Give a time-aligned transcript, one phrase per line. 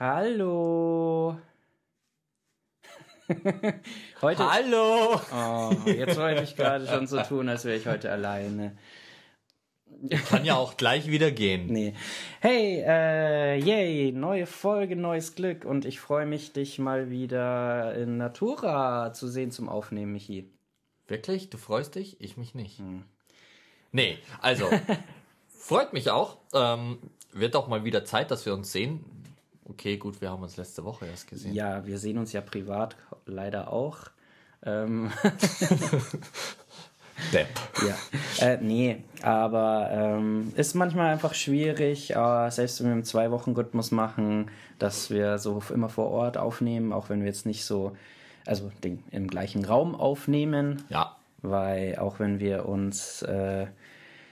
[0.00, 1.36] Hallo.
[4.22, 4.50] heute.
[4.50, 5.20] Hallo!
[5.30, 8.78] Oh, jetzt wollte ich gerade schon so tun, als wäre ich heute alleine.
[10.30, 11.66] Kann ja auch gleich wieder gehen.
[11.66, 11.92] Nee.
[12.40, 18.16] Hey, äh, yay, neue Folge, neues Glück und ich freue mich, dich mal wieder in
[18.16, 20.48] Natura zu sehen zum Aufnehmen, Michi.
[21.08, 21.50] Wirklich?
[21.50, 22.18] Du freust dich?
[22.22, 22.80] Ich mich nicht.
[23.92, 24.66] Nee, also,
[25.50, 26.38] freut mich auch.
[26.54, 27.00] Ähm,
[27.32, 29.04] wird auch mal wieder Zeit, dass wir uns sehen.
[29.70, 31.54] Okay, gut, wir haben uns letzte Woche erst gesehen.
[31.54, 33.98] Ja, wir sehen uns ja privat leider auch.
[34.64, 35.10] Ähm,
[37.32, 37.48] Depp.
[37.86, 43.90] Ja, äh, nee, aber ähm, ist manchmal einfach schwierig, äh, selbst wenn wir im Zwei-Wochen-Rhythmus
[43.90, 47.96] machen, dass wir so immer vor Ort aufnehmen, auch wenn wir jetzt nicht so,
[48.46, 53.66] also den, im gleichen Raum aufnehmen, Ja, weil auch wenn wir uns äh,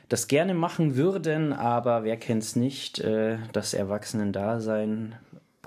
[0.09, 5.15] das gerne machen würden, aber wer kennt's nicht, äh, das Erwachsenen-Dasein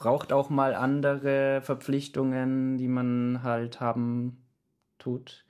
[0.02, 4.44] braucht auch mal andere Verpflichtungen, die man halt haben
[4.98, 5.46] tut.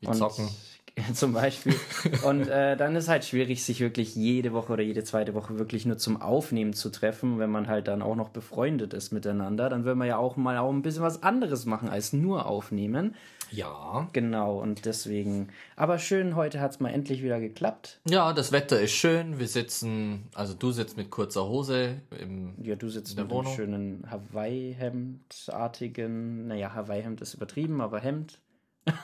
[0.00, 0.48] wie zocken.
[1.14, 1.74] Zum Beispiel.
[2.24, 5.84] Und äh, dann ist halt schwierig, sich wirklich jede Woche oder jede zweite Woche wirklich
[5.84, 9.68] nur zum Aufnehmen zu treffen, wenn man halt dann auch noch befreundet ist miteinander.
[9.68, 13.14] Dann will man ja auch mal auch ein bisschen was anderes machen als nur aufnehmen.
[13.50, 14.08] Ja.
[14.12, 15.48] Genau, und deswegen.
[15.76, 18.00] Aber schön, heute hat's mal endlich wieder geklappt.
[18.08, 19.38] Ja, das Wetter ist schön.
[19.38, 22.54] Wir sitzen, also du sitzt mit kurzer Hose im.
[22.62, 23.54] Ja, du sitzt der mit einem Wohnung?
[23.54, 28.40] schönen Hawaii-Hemd-artigen, naja, Hawaii-Hemd ist übertrieben, aber Hemd.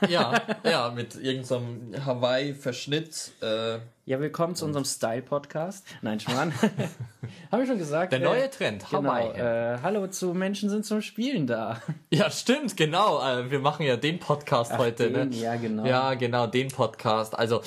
[0.08, 3.32] Ja, ja, mit irgendeinem Hawaii-Verschnitt.
[3.42, 5.86] Äh, Ja, willkommen zu unserem Style-Podcast.
[6.02, 6.52] Nein, Schmarrn.
[7.52, 8.12] Haben wir schon gesagt.
[8.12, 9.38] der äh, neue Trend, Genau, Hawaii.
[9.38, 11.82] äh, hallo zu Menschen sind zum Spielen da.
[12.10, 13.20] Ja, stimmt, genau.
[13.22, 15.36] Äh, wir machen ja den Podcast heute, den, ne?
[15.36, 15.84] ja, genau.
[15.84, 17.38] Ja, genau, den Podcast.
[17.38, 17.60] Also,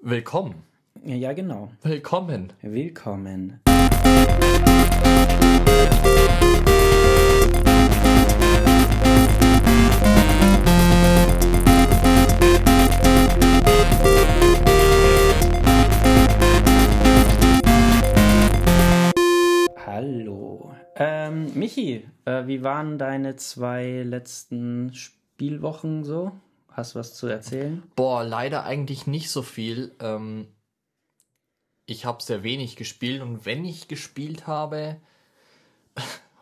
[0.00, 0.62] willkommen.
[1.04, 1.70] Ja, genau.
[1.82, 2.52] Willkommen.
[2.62, 3.60] Willkommen.
[20.00, 20.74] Hallo.
[20.96, 26.32] Ähm, Michi, äh, wie waren deine zwei letzten Spielwochen so?
[26.70, 27.82] Hast du was zu erzählen?
[27.96, 29.94] Boah, leider eigentlich nicht so viel.
[30.00, 30.48] Ähm,
[31.84, 34.96] ich habe sehr wenig gespielt und wenn ich gespielt habe.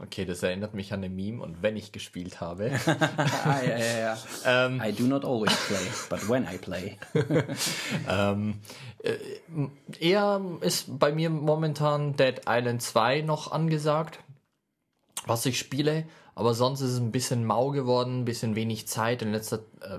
[0.00, 2.70] Okay, das erinnert mich an ein Meme und wenn ich gespielt habe.
[2.86, 4.19] ah, ja, ja, ja.
[4.44, 6.97] ähm, I do not always play, but when I play.
[8.09, 8.60] ähm,
[9.03, 9.16] äh,
[9.98, 14.20] eher ist bei mir momentan Dead Island 2 noch angesagt,
[15.26, 16.04] was ich spiele.
[16.36, 19.98] Aber sonst ist es ein bisschen mau geworden, ein bisschen wenig Zeit in letzter äh,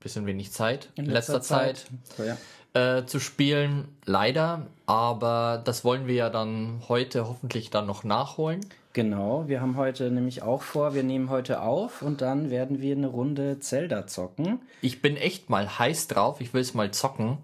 [0.00, 1.86] bisschen wenig Zeit in letzter, Zeit.
[2.16, 2.36] So, ja.
[2.74, 4.66] äh, zu spielen, leider.
[4.86, 8.60] Aber das wollen wir ja dann heute hoffentlich dann noch nachholen.
[8.98, 12.96] Genau, wir haben heute nämlich auch vor, wir nehmen heute auf und dann werden wir
[12.96, 14.58] eine Runde Zelda zocken.
[14.80, 16.40] Ich bin echt mal heiß drauf.
[16.40, 17.38] Ich will es mal zocken.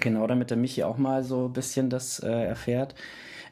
[0.00, 2.96] Genau, damit der Michi auch mal so ein bisschen das äh, erfährt.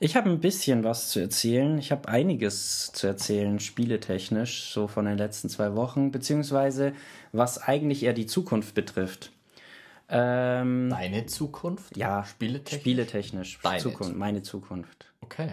[0.01, 1.79] Ich habe ein bisschen was zu erzählen.
[1.79, 6.93] Ich habe einiges zu erzählen, spieletechnisch, so von den letzten zwei Wochen, beziehungsweise
[7.31, 9.31] was eigentlich eher die Zukunft betrifft.
[10.09, 11.97] Ähm, Deine Zukunft?
[11.97, 12.81] ja, Spieletechnisch?
[12.81, 13.59] Spieletechnisch.
[13.63, 15.07] Deine Zukunft, meine Zukunft.
[15.21, 15.53] Okay.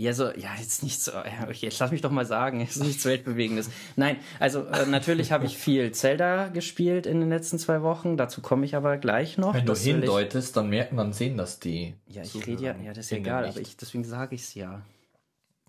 [0.00, 2.76] Ja, so, ja, jetzt nicht so, ja, okay, jetzt lass mich doch mal sagen, es
[2.76, 3.68] ist nichts Weltbewegendes.
[3.96, 8.40] Nein, also äh, natürlich habe ich viel Zelda gespielt in den letzten zwei Wochen, dazu
[8.40, 9.52] komme ich aber gleich noch.
[9.52, 11.96] Wenn du Das will ich- hindeutest, dann merken, dann sehen das die.
[12.06, 14.54] Ja, ich rede ja, ja, das ist ja egal, aber ich, deswegen sage ich es
[14.54, 14.80] ja.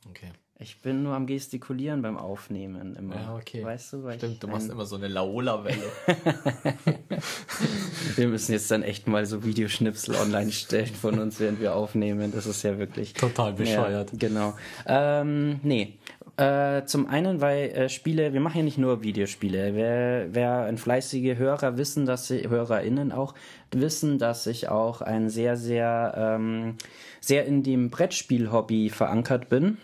[0.09, 0.31] Okay.
[0.61, 3.15] Ich bin nur am Gestikulieren beim Aufnehmen immer.
[3.15, 3.63] Ja, okay.
[3.63, 5.91] Weißt du, weil Stimmt, du machst immer so eine Laola-Welle.
[8.15, 12.31] Wir müssen jetzt dann echt mal so Videoschnipsel online stellen von uns, während wir aufnehmen.
[12.31, 14.11] Das ist ja wirklich Total bescheuert.
[14.11, 14.53] Ja, genau.
[14.85, 15.97] Ähm, nee.
[16.37, 19.75] Äh, zum einen, weil äh, Spiele, wir machen ja nicht nur Videospiele.
[19.75, 23.33] Wer, wer ein fleißige Hörer wissen, dass sie, HörerInnen auch
[23.71, 26.75] wissen, dass ich auch ein sehr, sehr, ähm,
[27.19, 29.77] sehr in dem Brettspiel-Hobby verankert bin.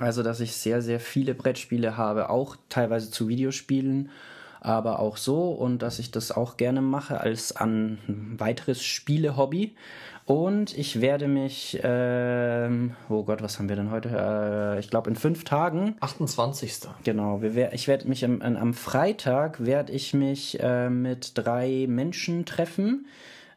[0.00, 4.10] Also, dass ich sehr, sehr viele Brettspiele habe, auch teilweise zu Videospielen,
[4.60, 7.98] aber auch so und dass ich das auch gerne mache als ein
[8.38, 9.74] weiteres Spiele-Hobby.
[10.24, 14.08] Und ich werde mich, ähm, oh Gott, was haben wir denn heute?
[14.76, 16.88] Äh, ich glaube in fünf Tagen 28.
[17.02, 22.44] Genau, wir ich werde mich am, am Freitag werde ich mich äh, mit drei Menschen
[22.44, 23.06] treffen.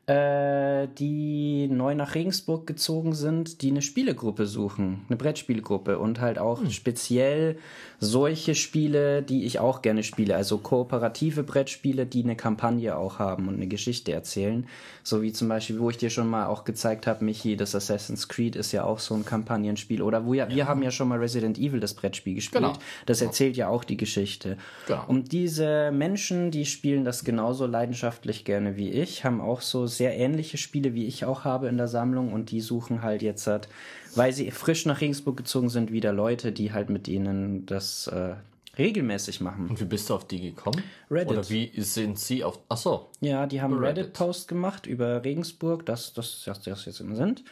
[0.08, 6.38] Äh, die neu nach Regensburg gezogen sind, die eine Spielegruppe suchen, eine Brettspielgruppe und halt
[6.38, 6.70] auch hm.
[6.70, 7.58] speziell
[8.00, 13.48] solche Spiele, die ich auch gerne spiele, also kooperative Brettspiele, die eine Kampagne auch haben
[13.48, 14.68] und eine Geschichte erzählen,
[15.02, 18.28] so wie zum Beispiel, wo ich dir schon mal auch gezeigt habe, Michi, das Assassin's
[18.28, 20.56] Creed ist ja auch so ein Kampagnenspiel oder wo ja, ja.
[20.56, 22.78] wir haben ja schon mal Resident Evil das Brettspiel gespielt, genau.
[23.06, 24.58] das erzählt ja auch die Geschichte.
[24.88, 25.04] Genau.
[25.08, 30.18] Und diese Menschen, die spielen das genauso leidenschaftlich gerne wie ich, haben auch so sehr
[30.18, 33.68] ähnliche Spiele, wie ich auch habe in der Sammlung und die suchen halt jetzt halt,
[34.16, 38.36] weil sie frisch nach Regensburg gezogen sind, wieder Leute, die halt mit ihnen das äh,
[38.78, 39.70] regelmäßig machen.
[39.70, 40.82] Und wie bist du auf die gekommen?
[41.10, 41.32] Reddit.
[41.32, 42.60] Oder wie sind sie auf.
[42.70, 43.10] Ach so.
[43.22, 47.44] Ja, die haben Reddit-Post gemacht über Regensburg, dass das, das, das jetzt immer sind.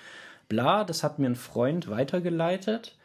[0.50, 2.96] Bla, das hat mir ein Freund weitergeleitet.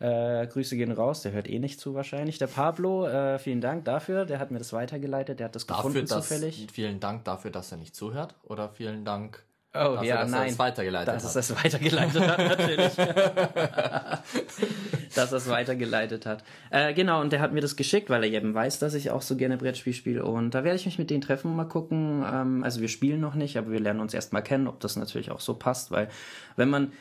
[0.00, 2.38] Äh, Grüße gehen raus, der hört eh nicht zu wahrscheinlich.
[2.38, 5.90] Der Pablo, äh, vielen Dank dafür, der hat mir das weitergeleitet, der hat das dafür,
[5.90, 6.66] gefunden dass, zufällig.
[6.72, 9.44] Vielen Dank dafür, dass er nicht zuhört oder vielen Dank
[9.76, 10.42] Oh dafür, ja, dass nein.
[10.42, 11.36] Er es weitergeleitet dass hat.
[11.36, 12.94] es das weitergeleitet hat, natürlich.
[15.16, 16.44] dass er es weitergeleitet hat.
[16.70, 19.22] Äh, genau, und der hat mir das geschickt, weil er eben weiß, dass ich auch
[19.22, 20.24] so gerne Brettspiel spiele.
[20.24, 22.24] Und da werde ich mich mit denen treffen und mal gucken.
[22.24, 25.32] Ähm, also wir spielen noch nicht, aber wir lernen uns erstmal kennen, ob das natürlich
[25.32, 26.08] auch so passt, weil
[26.54, 26.92] wenn man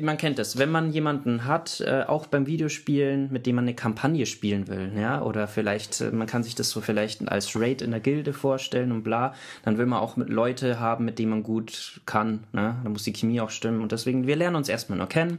[0.00, 3.74] man kennt es, wenn man jemanden hat, äh, auch beim Videospielen, mit dem man eine
[3.74, 7.82] Kampagne spielen will, ja, oder vielleicht, äh, man kann sich das so vielleicht als Raid
[7.82, 9.34] in der Gilde vorstellen und bla,
[9.64, 12.76] dann will man auch mit Leute haben, mit denen man gut kann, ne?
[12.82, 15.38] Da muss die Chemie auch stimmen und deswegen, wir lernen uns erstmal nur kennen.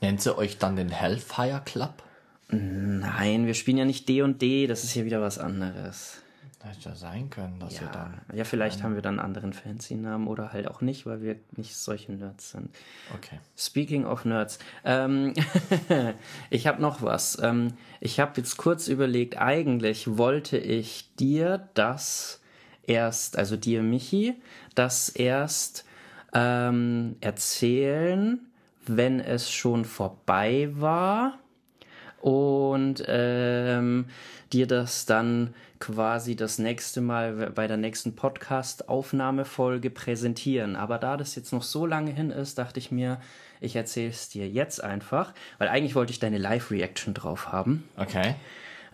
[0.00, 2.02] Nennt sie euch dann den Hellfire Club?
[2.48, 6.22] Nein, wir spielen ja nicht D und D, das ist hier wieder was anderes.
[6.66, 8.20] Hätte ja sein können, dass ja, wir dann.
[8.32, 11.76] Ja, vielleicht haben wir dann einen anderen Fancy-Namen oder halt auch nicht, weil wir nicht
[11.76, 12.74] solche Nerds sind.
[13.14, 13.38] Okay.
[13.56, 15.34] Speaking of Nerds, ähm,
[16.50, 17.38] ich habe noch was.
[17.42, 22.40] Ähm, ich habe jetzt kurz überlegt, eigentlich wollte ich dir das
[22.86, 24.34] erst, also dir, Michi,
[24.74, 25.84] das erst
[26.32, 28.40] ähm, erzählen,
[28.86, 31.38] wenn es schon vorbei war
[32.20, 34.06] und ähm,
[34.52, 40.76] dir das dann quasi das nächste Mal bei der nächsten Podcast-Aufnahmefolge präsentieren.
[40.76, 43.20] Aber da das jetzt noch so lange hin ist, dachte ich mir,
[43.60, 47.88] ich erzähle es dir jetzt einfach, weil eigentlich wollte ich deine Live-Reaction drauf haben.
[47.96, 48.34] Okay.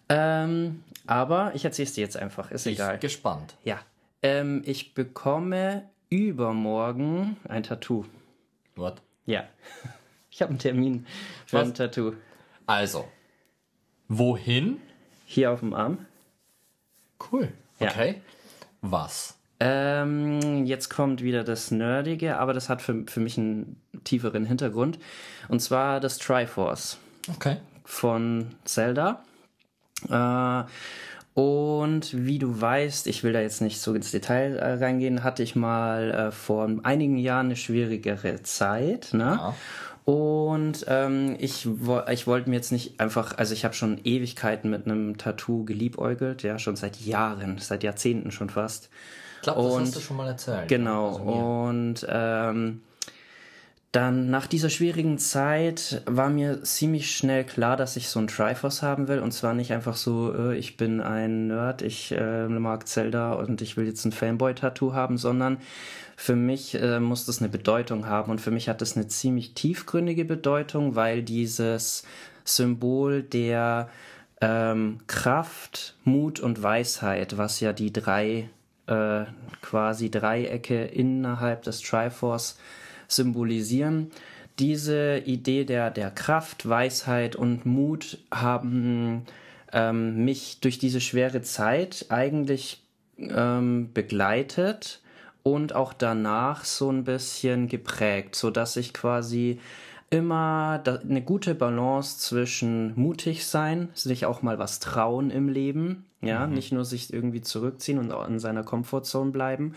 [0.09, 2.99] Ähm, aber ich erzähle es dir jetzt einfach, ist ich egal.
[2.99, 3.55] gespannt.
[3.65, 3.79] Ja.
[4.23, 8.05] Ähm, ich bekomme übermorgen ein Tattoo.
[8.77, 9.01] What?
[9.27, 9.45] Ja.
[10.35, 11.05] Ich habe einen Termin
[11.45, 11.69] für Was?
[11.69, 12.15] ein Tattoo.
[12.73, 13.07] Also,
[14.09, 14.81] wohin?
[15.27, 16.07] Hier auf dem Arm.
[17.31, 17.53] Cool.
[17.79, 18.15] Okay.
[18.15, 18.21] Ja.
[18.81, 19.37] Was?
[19.61, 24.99] Ähm, jetzt kommt wieder das Nerdige, aber das hat für, für mich einen tieferen Hintergrund.
[25.49, 26.97] Und zwar das Triforce.
[27.35, 27.59] Okay.
[27.85, 29.23] Von Zelda.
[30.09, 30.65] Äh,
[31.39, 35.43] und wie du weißt, ich will da jetzt nicht so ins Detail äh, reingehen, hatte
[35.43, 39.11] ich mal äh, vor einigen Jahren eine schwierigere Zeit.
[39.13, 39.25] Ne?
[39.25, 39.55] Ja.
[40.05, 41.69] Und ähm, ich,
[42.11, 46.43] ich wollte mir jetzt nicht einfach, also ich habe schon Ewigkeiten mit einem Tattoo geliebäugelt,
[46.43, 48.89] ja, schon seit Jahren, seit Jahrzehnten schon fast.
[49.37, 50.69] Ich glaube, das hast du schon mal erzählt.
[50.69, 51.09] Genau.
[51.09, 52.81] Also und ähm,
[53.93, 58.83] dann nach dieser schwierigen Zeit war mir ziemlich schnell klar, dass ich so ein Triforce
[58.83, 59.19] haben will.
[59.19, 63.61] Und zwar nicht einfach so, äh, ich bin ein Nerd, ich äh, mag Zelda und
[63.61, 65.59] ich will jetzt ein Fanboy-Tattoo haben, sondern
[66.23, 69.55] für mich äh, muss das eine Bedeutung haben und für mich hat das eine ziemlich
[69.55, 72.05] tiefgründige Bedeutung, weil dieses
[72.45, 73.91] Symbol der
[74.41, 78.49] ähm, Kraft, Mut und Weisheit, was ja die drei
[78.87, 79.25] äh,
[79.63, 82.57] quasi Dreiecke innerhalb des Triforce
[83.09, 84.13] symbolisieren,
[84.61, 89.25] diese Idee der, der Kraft, Weisheit und Mut haben
[89.73, 92.81] ähm, mich durch diese schwere Zeit eigentlich
[93.19, 95.01] ähm, begleitet
[95.43, 99.59] und auch danach so ein bisschen geprägt, so dass ich quasi
[100.11, 106.47] immer eine gute Balance zwischen mutig sein, sich auch mal was trauen im Leben, ja,
[106.47, 106.53] mhm.
[106.53, 109.75] nicht nur sich irgendwie zurückziehen und in seiner Komfortzone bleiben,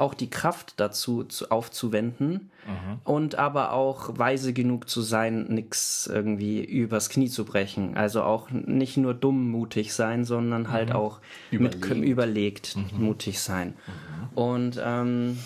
[0.00, 2.98] auch die Kraft dazu zu, aufzuwenden mhm.
[3.04, 7.96] und aber auch weise genug zu sein, nichts irgendwie übers Knie zu brechen.
[7.96, 10.96] Also auch nicht nur dumm mutig sein, sondern halt mhm.
[10.96, 13.04] auch überlegt, mit, überlegt mhm.
[13.04, 13.68] mutig sein.
[13.68, 14.38] Mhm.
[14.38, 15.38] Und ähm,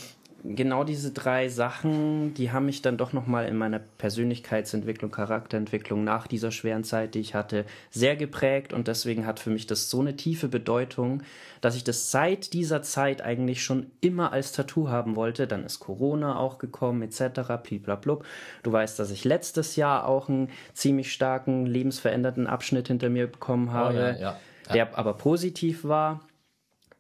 [0.44, 6.26] genau diese drei Sachen, die haben mich dann doch nochmal in meiner Persönlichkeitsentwicklung, Charakterentwicklung nach
[6.26, 10.00] dieser schweren Zeit, die ich hatte, sehr geprägt und deswegen hat für mich das so
[10.00, 11.22] eine tiefe Bedeutung,
[11.62, 15.46] dass ich das seit dieser Zeit eigentlich schon immer als Tattoo haben wollte.
[15.46, 17.40] Dann ist Corona auch gekommen, etc.
[17.62, 18.24] Bliblablub.
[18.62, 23.72] Du weißt, dass ich letztes Jahr auch einen ziemlich starken, lebensveränderten Abschnitt hinter mir bekommen
[23.72, 24.36] habe, oh, ja, ja,
[24.66, 24.72] ja.
[24.74, 26.20] der aber positiv war.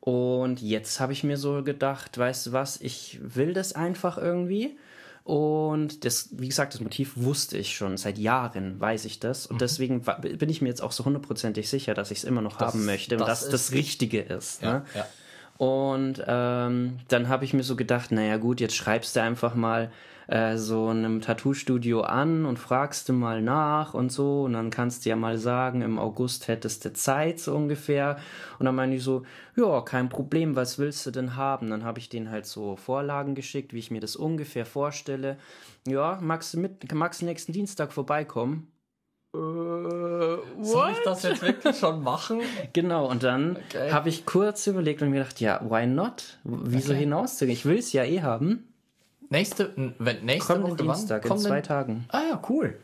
[0.06, 4.76] Und jetzt habe ich mir so gedacht, weißt du was, ich will das einfach irgendwie.
[5.22, 7.96] Und das, wie gesagt, das Motiv wusste ich schon.
[7.96, 9.46] Seit Jahren weiß ich das.
[9.46, 12.42] Und deswegen wa- bin ich mir jetzt auch so hundertprozentig sicher, dass ich es immer
[12.42, 14.60] noch haben möchte und das dass das Richtige ist.
[14.62, 14.84] Ne?
[14.94, 15.06] ja.
[15.56, 19.90] Und ähm, dann habe ich mir so gedacht, naja gut, jetzt schreibst du einfach mal
[20.26, 24.44] äh, so einem Tattoo-Studio an und fragst du mal nach und so.
[24.44, 28.18] Und dann kannst du ja mal sagen, im August hättest du Zeit so ungefähr.
[28.58, 29.24] Und dann meine ich so,
[29.56, 31.70] ja, kein Problem, was willst du denn haben?
[31.70, 35.36] Dann habe ich denen halt so Vorlagen geschickt, wie ich mir das ungefähr vorstelle.
[35.86, 38.73] Ja, magst du, mit, magst du nächsten Dienstag vorbeikommen?
[39.34, 42.40] Äh, Soll ich das jetzt wirklich schon machen?
[42.72, 43.90] Genau, und dann Okay.
[43.90, 46.38] habe ich kurz überlegt und mir gedacht, ja, why not?
[46.44, 47.00] Wieso Okay.
[47.00, 47.52] hinauszugehen?
[47.56, 48.68] Ich will es ja eh haben.
[49.30, 50.96] Nächste, wenn, nächste Kommenden Woche wann?
[50.96, 52.04] Dienstag, in Kommenden- zwei Tagen.
[52.08, 52.78] Ah ja, cool.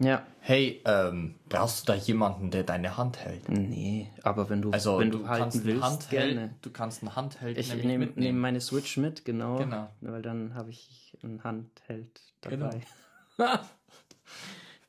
[0.00, 0.22] Ja.
[0.40, 3.48] Hey, ähm, brauchst du da jemanden, der deine Hand hält?
[3.48, 6.54] Nee, aber wenn du, Also wenn du, du, kannst halten willst, Handheld, gerne.
[6.62, 9.56] du kannst einen Handheld Ich nehme nehm meine Switch mit, genau.
[9.58, 9.88] Genau.
[10.00, 12.70] Weil dann habe ich einen Handheld Genau.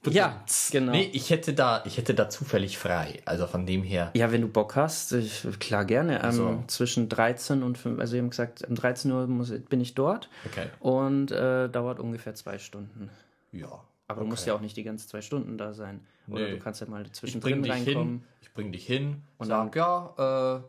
[0.10, 0.92] ja, genau.
[0.92, 3.22] Nee, ich hätte da, ich hätte da zufällig frei.
[3.26, 4.12] Also von dem her.
[4.16, 6.18] Ja, wenn du Bock hast, ich, klar gerne.
[6.20, 9.82] Ähm, Also- Zwischen 13 und 5, also wir haben gesagt, um 13 Uhr muss, bin
[9.82, 10.68] ich dort Okay.
[10.80, 13.10] und äh, dauert ungefähr zwei Stunden.
[13.52, 13.68] Ja.
[14.08, 16.02] Aber du musst ja auch nicht die ganzen zwei Stunden da sein.
[16.28, 16.52] Oder Nee.
[16.52, 18.08] du kannst ja mal Ich bring zwischendrin dich reinkommen.
[18.10, 18.24] hin.
[18.42, 20.62] Ich bring dich hin und dann- sag, ja, äh,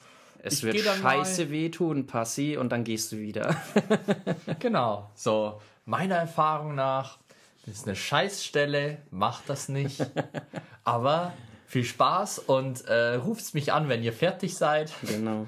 [0.47, 3.55] Es ich wird dann scheiße wehtun, Passi, und dann gehst du wieder.
[3.89, 4.37] mal.
[4.61, 5.11] Genau.
[5.15, 7.19] So, meiner Erfahrung nach,
[7.67, 10.01] das ist eine Scheißstelle, macht das nicht.
[10.85, 11.33] Aber
[11.67, 14.93] viel Spaß und äh, ruft mich an, wenn ihr fertig seid.
[15.03, 15.47] genau.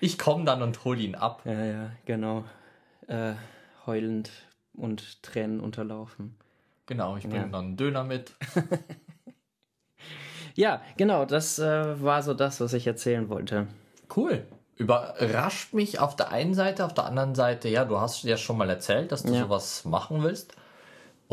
[0.00, 1.42] Ich komme dann und hol ihn ab.
[1.44, 2.44] Ja, ja, genau.
[3.06, 3.34] Äh,
[3.86, 4.30] heulend
[4.74, 6.36] und Tränen unterlaufen.
[6.86, 7.48] Genau, ich bringe Ja.
[7.48, 8.32] dann einen Döner mit.
[10.54, 13.68] Ja, genau, das äh, war so das, was ich erzählen wollte.
[14.14, 14.46] Cool.
[14.76, 18.58] Überrascht mich auf der einen Seite, auf der anderen Seite, ja, du hast ja schon
[18.58, 19.44] mal erzählt, dass du Ja.
[19.44, 20.54] sowas machen willst.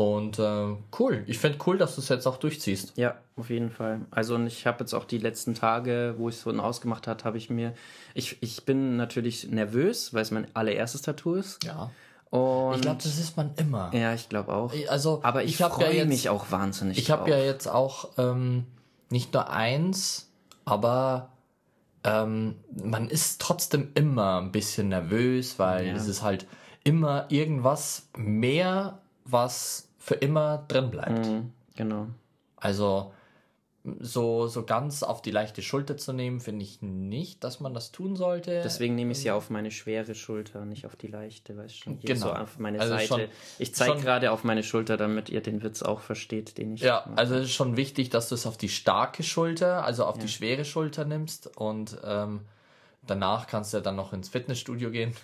[0.00, 1.24] Und äh, cool.
[1.26, 2.94] Ich finde cool, dass du es jetzt auch durchziehst.
[2.96, 4.00] Ja, auf jeden Fall.
[4.10, 7.26] Also und ich habe jetzt auch die letzten Tage, wo ich es so ausgemacht hat,
[7.26, 7.74] habe ich mir.
[8.14, 11.62] Ich, ich bin natürlich nervös, weil es mein allererstes Tattoo ist.
[11.64, 11.90] Ja.
[12.30, 13.90] Und Ich glaube, das ist man immer.
[13.92, 14.72] ja, ich glaube auch.
[14.88, 16.96] Also, Aber ich, hab freue ja mich auch wahnsinnig.
[16.96, 18.64] Ich habe ja jetzt auch ähm,
[19.10, 20.30] nicht nur eins,
[20.64, 21.28] aber
[22.04, 25.92] ähm, man ist trotzdem immer ein bisschen nervös, weil Ja.
[25.94, 26.46] es ist halt
[26.84, 31.26] immer irgendwas mehr, was für immer drin bleibt.
[31.26, 32.06] Mhm, genau.
[32.56, 33.12] Also
[33.98, 37.92] so, so ganz auf die leichte Schulter zu nehmen, finde ich nicht, dass man das
[37.92, 38.60] tun sollte.
[38.62, 41.78] Deswegen nehme ich es ja auf meine schwere Schulter, nicht auf die leichte, weißt du
[41.78, 41.96] schon.
[41.98, 42.26] Hier Genau.
[42.26, 43.06] so auf meine Also Seite.
[43.06, 43.20] schon-
[43.58, 46.82] ich zeige gerade auf meine Schulter, damit ihr den Witz auch versteht, den ich.
[46.82, 47.16] Ja, mache.
[47.18, 50.28] also es ist schon wichtig, dass du es auf die starke Schulter, also auf die
[50.28, 52.40] schwere Schulter nimmst und ähm,
[53.06, 55.14] danach kannst du ja dann noch ins Fitnessstudio gehen.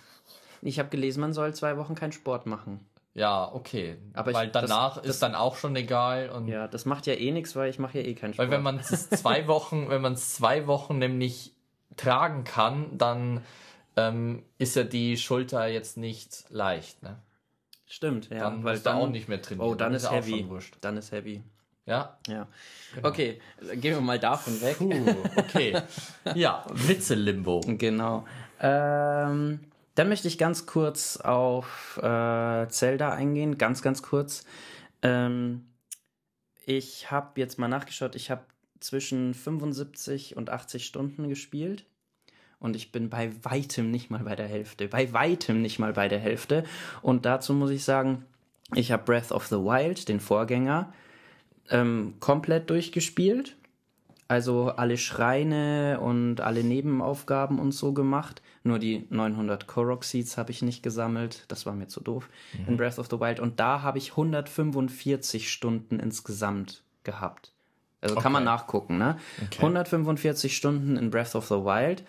[0.62, 2.80] Ich habe gelesen, man soll zwei Wochen keinen Sport machen.
[3.16, 3.96] Ja, okay.
[4.12, 7.06] Aber ich- weil das- danach das- ist dann auch schon egal und Ja, das macht
[7.06, 8.48] ja eh nichts, weil ich mache ja eh keinen Sport.
[8.48, 11.52] weil wenn man es zwei Wochen, wenn man es zwei Wochen nämlich
[11.96, 13.42] tragen kann, dann
[13.96, 17.16] ähm, ist ja die Schulter jetzt nicht leicht, ne?
[17.86, 19.66] Stimmt, ja, Dann weil dann auch nicht mehr trainieren.
[19.70, 20.46] Oh, dann ist auch heavy.
[20.82, 21.42] Dann ist heavy.
[21.86, 22.18] Ja.
[22.26, 22.48] Ja.
[23.02, 23.40] Okay,
[23.76, 24.76] gehen wir mal davon weg.
[24.76, 24.92] Puh,
[25.36, 25.80] okay.
[26.34, 27.60] ja, Witze-Limbo.
[27.66, 28.26] Genau.
[28.60, 29.60] Ähm,
[29.96, 34.44] dann möchte ich ganz kurz auf äh, Zelda eingehen, ganz, ganz kurz.
[35.02, 35.66] Ähm,
[36.66, 38.42] ich habe jetzt mal nachgeschaut, ich habe
[38.78, 41.86] zwischen 75 und 80 Stunden gespielt.
[42.58, 44.88] Und ich bin bei weitem nicht mal bei der Hälfte.
[44.88, 46.64] Bei weitem nicht mal bei der Hälfte.
[47.02, 48.24] Und dazu muss ich sagen,
[48.74, 50.92] ich habe Breath of the Wild, den Vorgänger,
[51.70, 53.56] ähm, komplett durchgespielt.
[54.28, 58.42] Also alle Schreine und alle Nebenaufgaben und so gemacht.
[58.66, 61.44] Nur die 900 Korok Seeds habe ich nicht gesammelt.
[61.48, 62.28] Das war mir zu doof
[62.66, 63.38] in Breath of the Wild.
[63.38, 67.52] Und da habe ich 145 Stunden insgesamt gehabt.
[68.00, 68.52] Also kann man Okay.
[68.52, 69.18] nachgucken, ne?
[69.58, 72.04] 145 Stunden in Breath of the Wild.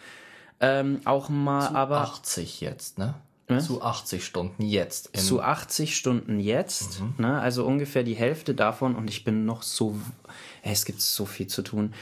[0.60, 3.14] Ähm, auch mal, aber 80 jetzt, ne?
[3.62, 5.16] Zu 80 Stunden jetzt.
[5.16, 7.40] Zu 80 Stunden jetzt, ne?
[7.40, 9.96] also ungefähr die Hälfte davon und ich bin noch so,
[10.64, 11.94] Ey, es gibt so viel zu tun.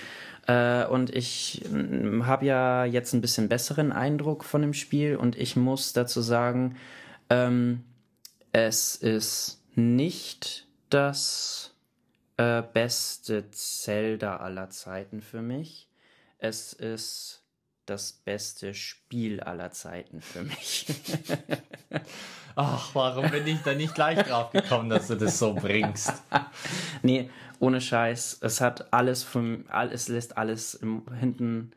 [0.48, 1.64] Äh, und ich
[2.22, 6.78] habe ja jetzt ein bisschen besseren Eindruck von dem Spiel und ich muss dazu sagen,
[7.30, 7.84] ähm,
[8.52, 11.74] es ist nicht das
[12.38, 15.90] äh, beste Zelda aller Zeiten für mich.
[16.38, 17.45] Es ist
[17.86, 20.88] das beste Spiel aller Zeiten für mich.
[22.56, 26.14] Ach, warum bin ich da nicht gleich drauf gekommen, dass du das so bringst?
[27.02, 28.40] Nee, ohne Scheiß.
[28.42, 29.24] Es hat alles
[29.68, 31.72] all- es lässt alles im, hinten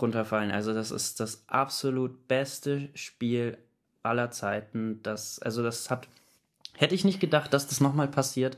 [0.00, 0.50] runterfallen.
[0.50, 3.58] Also das ist das absolut beste Spiel
[4.02, 5.00] aller Zeiten.
[5.02, 6.08] Das, also das hat,
[6.74, 8.56] hätte ich nicht gedacht, dass das nochmal passiert,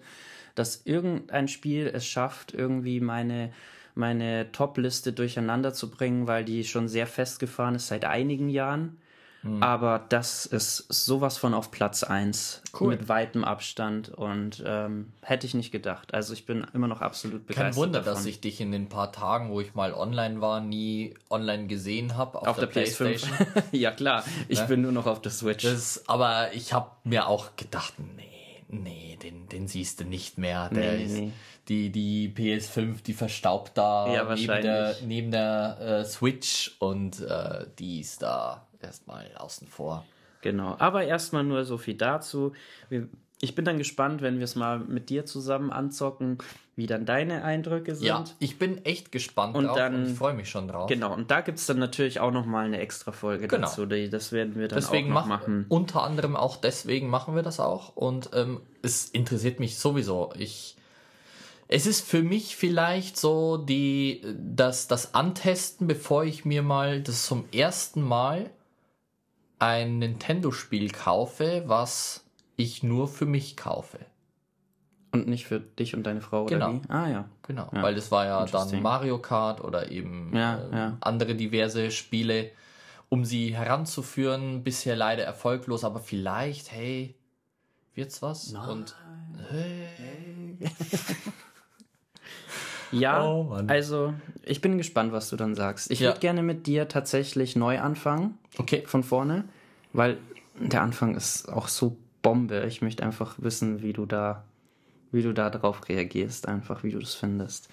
[0.55, 3.53] dass irgendein Spiel es schafft, irgendwie meine,
[3.97, 8.99] meine Top-Liste durcheinander zu bringen, weil die schon sehr festgefahren ist seit einigen Jahren.
[9.47, 9.63] Hm.
[9.63, 12.89] Aber das ist sowas von auf Platz 1 Cool.
[12.89, 16.15] mit weitem Abstand und ähm, hätte ich nicht gedacht.
[16.15, 17.75] Also ich bin immer noch absolut begeistert.
[17.75, 18.15] Kein Wunder, davon.
[18.15, 22.17] dass ich dich in den paar Tagen, wo ich mal online war, nie online gesehen
[22.17, 23.27] habe auf, auf der, PS5.
[23.73, 25.65] ja klar, ich bin nur noch auf der Switch.
[25.65, 28.36] Das, aber ich habe mir auch gedacht, nee,
[28.69, 30.69] nee, den, den siehst du nicht mehr.
[30.71, 31.33] Der Nee, ist, nee.
[31.69, 37.67] Die, die PS5, die verstaubt da Ja, neben der, neben der äh, Switch und äh,
[37.79, 40.05] die ist da erstmal außen vor.
[40.43, 42.53] Genau, aber erstmal nur so viel dazu.
[43.41, 46.39] Ich bin dann gespannt, wenn wir es mal mit dir zusammen anzocken,
[46.77, 48.07] wie dann deine Eindrücke sind.
[48.07, 50.89] Ja, ich bin echt gespannt Und drauf dann- und ich freue mich schon drauf.
[50.89, 53.67] Genau, und da gibt es dann natürlich auch nochmal eine extra Folge Genau.
[53.67, 53.87] dazu.
[53.87, 55.65] Die, das werden wir dann Deswegen auch noch mach, machen.
[55.71, 60.33] unter anderem auch deswegen machen wir das auch und ähm, es interessiert mich sowieso.
[60.39, 60.77] Ich
[61.69, 67.25] es ist für mich vielleicht so die das das Antesten, bevor ich mir mal das
[67.25, 68.51] zum ersten Mal
[69.59, 72.23] ein Nintendo Spiel kaufe, was
[72.57, 73.99] ich nur für mich kaufe.
[75.21, 76.69] Und nicht für dich und deine Frau, Genau.
[76.71, 76.89] oder wie?
[76.89, 77.25] Ah ja.
[77.47, 78.83] Genau, Ja, weil das war ja dann.
[78.83, 80.97] Mario Kart oder eben Ja, äh, ja.
[81.01, 82.51] andere diverse Spiele,
[83.09, 84.63] um sie heranzuführen.
[84.65, 87.15] Bisher leider erfolglos, aber vielleicht, hey,
[87.95, 88.53] wird's was?
[88.53, 88.95] Und
[92.93, 95.91] Ja, Oh, also ich bin gespannt, was du dann sagst.
[95.91, 99.45] Ich würde gerne mit dir tatsächlich neu anfangen, okay, von vorne,
[99.93, 100.19] weil
[100.59, 102.65] der Anfang ist auch so Bombe.
[102.67, 104.45] Ich möchte einfach wissen, wie du da,
[105.13, 107.69] wie du da drauf reagierst, einfach wie du das findest.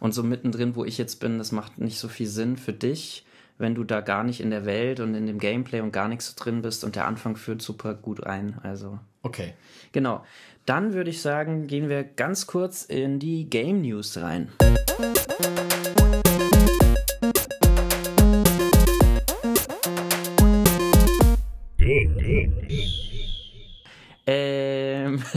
[0.00, 3.24] Und so mittendrin, wo ich jetzt bin, das macht nicht so viel Sinn für dich,
[3.58, 6.34] wenn du da gar nicht in der Welt und in dem Gameplay und gar nichts
[6.34, 8.58] drin bist und der Anfang führt super gut ein.
[8.62, 9.54] Also okay.
[9.92, 10.24] Genau.
[10.66, 14.50] Dann würde ich sagen, gehen wir ganz kurz in die Game News rein.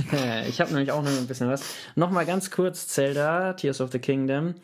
[0.47, 1.63] ich habe nämlich auch noch ein bisschen was.
[1.95, 4.55] Nochmal ganz kurz, Zelda, Tears of the Kingdom.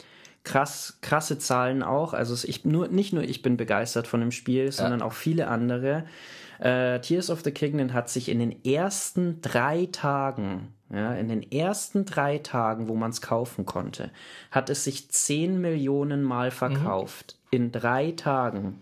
[0.43, 2.13] Krass, krasse Zahlen auch.
[2.13, 6.05] Also ich, nur, nicht nur ich bin begeistert von dem Spiel, sondern auch viele andere.
[6.59, 11.51] Äh, Tears of the Kingdom hat sich in den ersten drei Tagen, ja, in den
[11.51, 14.11] ersten drei Tagen, wo man es kaufen konnte,
[14.51, 17.37] hat es sich 10 Millionen Mal verkauft.
[17.51, 18.81] In drei Tagen.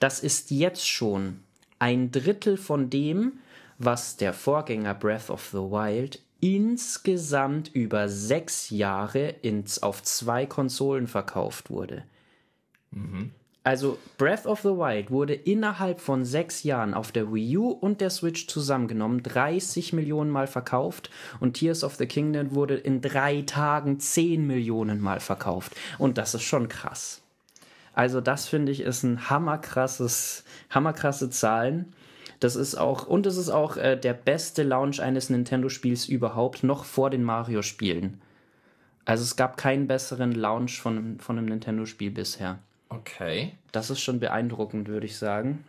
[0.00, 1.40] Das ist jetzt schon
[1.78, 3.40] ein Drittel von dem,
[3.78, 11.06] was der Vorgänger Breath of the Wild insgesamt über sechs Jahre ins, auf zwei Konsolen
[11.06, 12.04] verkauft wurde.
[13.64, 18.02] Also Breath of the Wild wurde innerhalb von sechs Jahren auf der Wii U und
[18.02, 21.10] der Switch zusammengenommen 30 Millionen Mal verkauft
[21.40, 25.72] und Tears of the Kingdom wurde in drei Tagen 10 Millionen Mal verkauft.
[25.96, 27.22] Und das ist schon krass.
[27.94, 31.94] Also das finde ich ist ein hammerkrasses, hammerkrasse Zahlen.
[32.44, 36.84] Das ist auch, und es ist auch äh, der beste Launch eines Nintendo-Spiels überhaupt, noch
[36.84, 38.20] vor den Mario-Spielen.
[39.06, 42.58] Also es gab keinen besseren Launch von, von einem Nintendo-Spiel bisher.
[42.90, 43.54] Okay.
[43.72, 45.64] Das ist schon beeindruckend, würde ich sagen.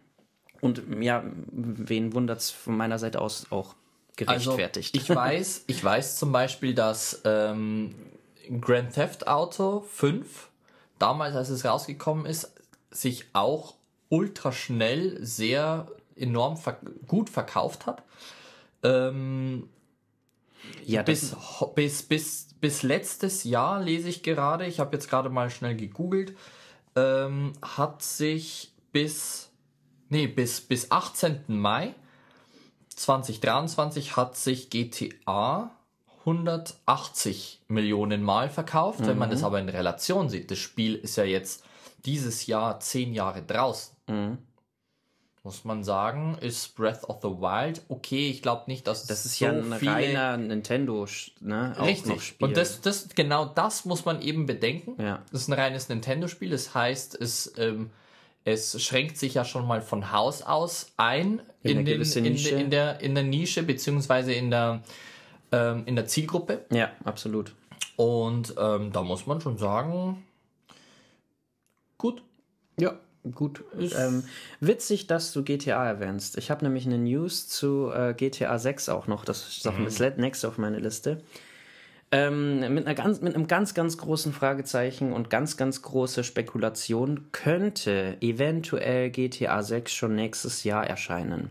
[0.59, 3.75] Und ja, wen wundert es von meiner Seite aus auch
[4.17, 4.93] gerechtfertigt?
[4.95, 7.95] Also, ich weiß, ich weiß zum Beispiel, dass ähm,
[8.59, 10.49] Grand Theft Auto 5,
[10.99, 12.51] damals als es rausgekommen ist,
[12.91, 13.75] sich auch
[14.09, 18.03] ultra schnell sehr enorm ver gut verkauft hat.
[18.83, 19.69] Ähm,
[20.83, 21.35] ja, bis,
[21.75, 26.35] bis, bis, bis letztes Jahr lese ich gerade, ich habe jetzt gerade mal schnell gegoogelt,
[26.95, 29.51] ähm, hat sich bis,
[30.09, 31.41] nee, bis, bis 18.
[31.47, 31.93] Mai
[32.89, 35.71] 2023 hat sich GTA
[36.19, 39.05] 180 Millionen Mal verkauft.
[39.05, 41.63] Wenn man das aber in Relation sieht, das Spiel ist ja jetzt
[42.05, 43.95] dieses Jahr zehn Jahre draußen.
[45.45, 48.31] Muss man sagen, ist Breath of the Wild okay.
[48.31, 51.05] Ich glaube nicht, dass das ist so ja ein viele reiner Nintendo,
[51.39, 51.75] ne?
[51.75, 52.35] Auch noch Richtig.
[52.39, 54.99] Und das, das, genau das muss man eben bedenken.
[54.99, 55.21] Ja.
[55.31, 56.49] Das ist ein reines Nintendo-Spiel.
[56.49, 57.91] Das heißt, es, ähm,
[58.43, 62.69] es schränkt sich ja schon mal von Haus aus ein In in, den, in, in,
[62.71, 64.81] der, in der Nische, beziehungsweise in der,
[65.51, 66.65] ähm, in der Zielgruppe.
[66.71, 67.53] ja, absolut.
[67.97, 70.25] Und ähm, da muss man schon sagen,
[71.99, 72.23] gut.
[72.79, 72.97] Ja,
[73.33, 73.63] gut.
[73.97, 74.23] Ähm,
[74.59, 76.37] witzig, dass du GTA erwähnst.
[76.37, 79.25] Ich habe nämlich eine News zu äh, GTA 6 auch noch.
[79.25, 81.21] Das ist auch das let- nächste auf meiner Liste.
[82.11, 87.31] Ähm, mit, einer ganz, mit einem ganz, ganz großen Fragezeichen und ganz, ganz große Spekulation
[87.31, 91.49] könnte eventuell GTA 6 schon nächstes Jahr erscheinen.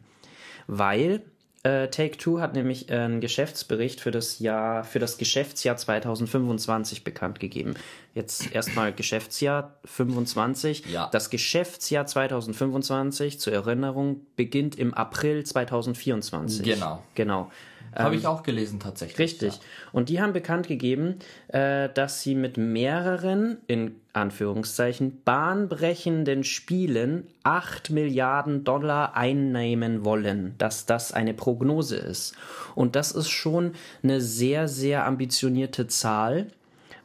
[0.67, 1.23] Weil
[1.65, 7.41] äh, Take Two hat nämlich einen Geschäftsbericht für das Jahr, für das Geschäftsjahr 2025 bekannt
[7.41, 7.75] gegeben.
[8.15, 10.87] Jetzt erstmal Geschäftsjahr 25.
[10.87, 11.09] Ja.
[11.11, 16.65] Das Geschäftsjahr 2025, zur Erinnerung, beginnt im April 2024.
[16.65, 17.03] Genau.
[17.15, 17.51] Genau.
[17.97, 19.19] Habe ich auch gelesen tatsächlich.
[19.19, 19.61] Richtig.
[19.93, 21.17] Und die haben bekannt gegeben,
[21.49, 30.87] äh, dass sie mit mehreren, in Anführungszeichen, bahnbrechenden Spielen 8 Milliarden Dollar einnehmen wollen, dass
[30.87, 32.35] das eine Prognose ist.
[32.75, 36.49] Und das ist schon eine sehr, sehr ambitionierte Zahl.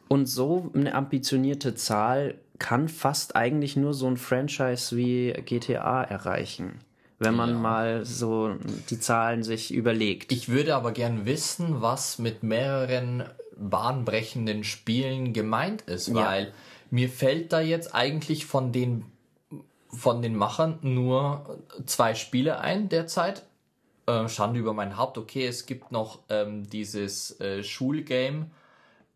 [0.08, 6.80] Und so eine ambitionierte Zahl kann fast eigentlich nur so ein Franchise wie GTA erreichen
[7.20, 7.58] wenn man Ja.
[7.58, 8.56] mal so
[8.88, 10.32] die Zahlen sich überlegt.
[10.32, 13.24] Ich würde aber gern wissen, was mit mehreren
[13.56, 16.52] bahnbrechenden Spielen gemeint ist, weil
[16.90, 19.04] mir fällt da jetzt eigentlich von den
[19.92, 23.44] von den Machern nur zwei Spiele ein derzeit.
[24.06, 25.18] Äh, Schande über mein Haupt.
[25.18, 28.46] Okay, es gibt noch ähm, dieses äh, Schulgame.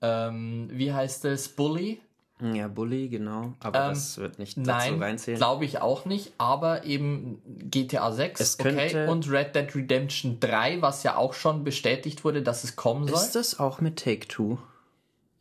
[0.03, 1.49] Ähm, wie heißt es?
[1.49, 2.01] Bully?
[2.41, 3.55] Ja, Bully, genau.
[3.61, 5.39] Aber Ähm, das wird nicht dazu Nein, reinzählen.
[5.39, 10.83] glaube ich auch nicht, aber eben GTA 6 Es okay, und Red Dead Redemption 3,
[10.83, 13.17] was ja auch schon bestätigt wurde, dass es kommen soll.
[13.17, 14.59] Ist das auch mit Take-Two?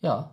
[0.02, 0.30] Ja,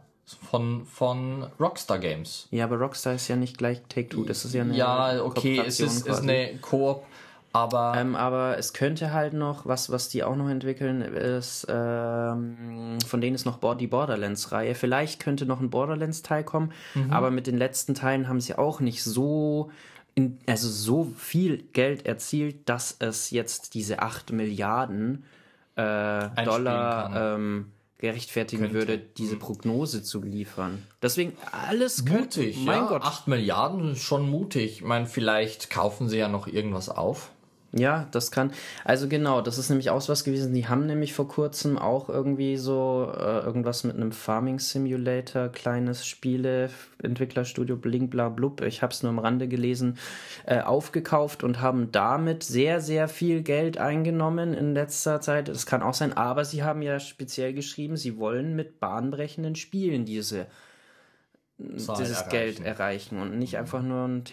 [0.50, 2.46] von, von Rockstar Games.
[2.50, 4.24] Ja, aber Rockstar ist ja nicht gleich Take-Two.
[4.24, 7.04] Das ist ja eine Ja, okay, es Kooperation ist, ist eine Koop,
[7.52, 12.98] aber Ähm, aber es könnte halt noch, was, was die auch noch entwickeln, ist, ähm,
[13.06, 14.74] von denen ist noch die Borderlands-Reihe.
[14.74, 17.12] Vielleicht könnte noch ein Borderlands-Teil kommen, Mhm.
[17.12, 19.70] aber mit den letzten Teilen haben sie auch nicht so,
[20.14, 25.24] in, also so viel Geld erzielt, dass es jetzt diese 8 Milliarden
[25.76, 27.66] äh, Dollar ähm,
[27.98, 28.78] gerechtfertigen Könnte.
[28.78, 30.82] würde, diese Prognose zu liefern.
[31.02, 32.86] Deswegen alles könnte- mutig, Mein ja.
[32.88, 33.02] Gott.
[33.02, 34.76] 8 Milliarden ist schon mutig.
[34.78, 37.30] Ich meine, vielleicht kaufen sie ja noch irgendwas auf.
[37.72, 38.50] Ja, das kann.
[38.84, 40.52] Also genau, das ist nämlich auch was gewesen.
[40.54, 46.04] Die haben nämlich vor kurzem auch irgendwie so äh, irgendwas mit einem Farming Simulator, kleines
[46.04, 48.62] Spiele, Entwicklerstudio, bling bla blub.
[48.62, 49.98] Ich habe es nur am Rande gelesen,
[50.46, 55.46] äh, aufgekauft und haben damit sehr, sehr viel Geld eingenommen in letzter Zeit.
[55.46, 60.04] Das kann auch sein, aber sie haben ja speziell geschrieben, sie wollen mit bahnbrechenden Spielen
[60.04, 60.48] diese
[61.76, 62.30] Zahl dieses erreichen.
[62.30, 64.24] Geld erreichen und nicht einfach nur ein,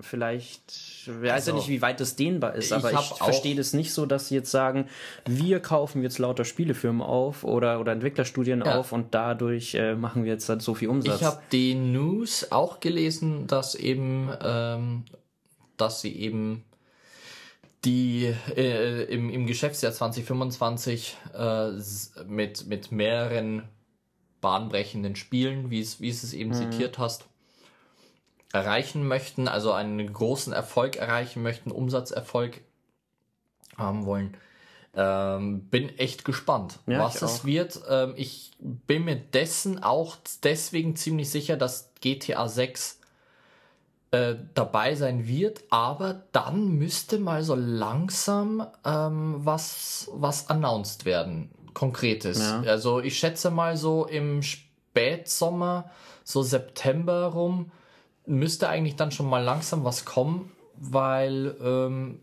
[0.00, 3.18] vielleicht, ich weiß ja Also, nicht, wie weit das dehnbar ist, ich aber ich, auch-
[3.18, 4.86] verstehe das nicht so, dass sie jetzt sagen,
[5.26, 8.78] wir kaufen jetzt lauter Spielefirmen auf oder, oder Entwicklerstudien Ja.
[8.78, 11.16] auf und dadurch äh, machen wir jetzt halt so viel Umsatz.
[11.20, 15.04] Ich habe die News auch gelesen, dass eben, ähm,
[15.76, 16.64] dass sie eben
[17.84, 21.70] die äh, im, im Geschäftsjahr 2025 äh,
[22.26, 23.62] mit, mit mehreren
[24.40, 27.26] bahnbrechenden Spielen, wie es, wie es es eben zitiert hast,
[28.52, 32.60] erreichen möchten, also einen großen Erfolg erreichen möchten, Umsatzerfolg
[33.76, 34.36] haben wollen.
[34.94, 37.44] Ähm, bin echt gespannt, Ja, was es auch.
[37.44, 37.80] wird.
[37.88, 42.98] Ähm, ich bin mir dessen auch deswegen ziemlich sicher, dass GTA 6
[44.10, 51.52] äh, dabei sein wird, aber dann müsste mal so langsam ähm, was, was announced werden.
[51.74, 52.38] Konkretes.
[52.38, 52.60] Ja.
[52.62, 55.90] Also ich schätze mal so im Spätsommer,
[56.24, 57.70] so September rum,
[58.26, 62.20] müsste eigentlich dann schon mal langsam was kommen, weil ähm,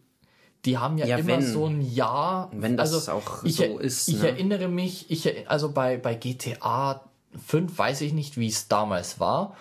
[0.66, 2.50] die haben ja, Ja, immer wenn- so ein Jahr.
[2.54, 4.30] wenn das also auch ich, so ist, Ich ne?
[4.30, 7.02] erinnere mich, ich, also bei, bei GTA
[7.46, 9.56] 5 weiß ich nicht, wie es damals war,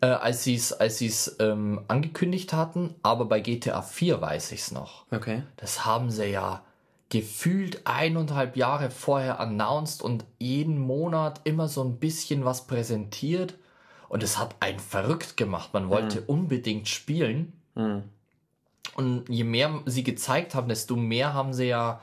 [0.00, 4.60] äh, als sie es als sie's, ähm, angekündigt hatten, aber bei GTA 4 weiß ich
[4.60, 5.04] es noch.
[5.10, 5.42] okay.
[5.56, 6.62] Das haben sie ja
[7.14, 13.54] gefühlt eineinhalb Jahre vorher announced und jeden Monat immer so ein bisschen was präsentiert.
[14.08, 15.72] Und es hat einen verrückt gemacht.
[15.72, 17.52] Man wollte unbedingt spielen.
[18.96, 22.00] Und je mehr sie gezeigt haben, desto mehr haben sie ja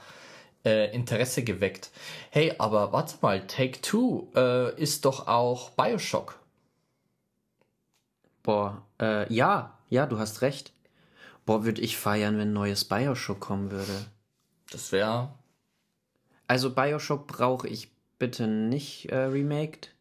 [0.63, 1.91] äh, Interesse geweckt.
[2.29, 6.39] Hey, aber warte mal, Take Two äh, ist doch auch Bioshock.
[8.43, 10.71] Boah, äh, ja, ja, du hast recht.
[11.45, 14.05] Boah, würde ich feiern, wenn ein neues Bioshock kommen würde.
[14.71, 15.29] Das wäre.
[16.47, 19.93] Also Bioshock brauche ich bitte nicht äh, remaked.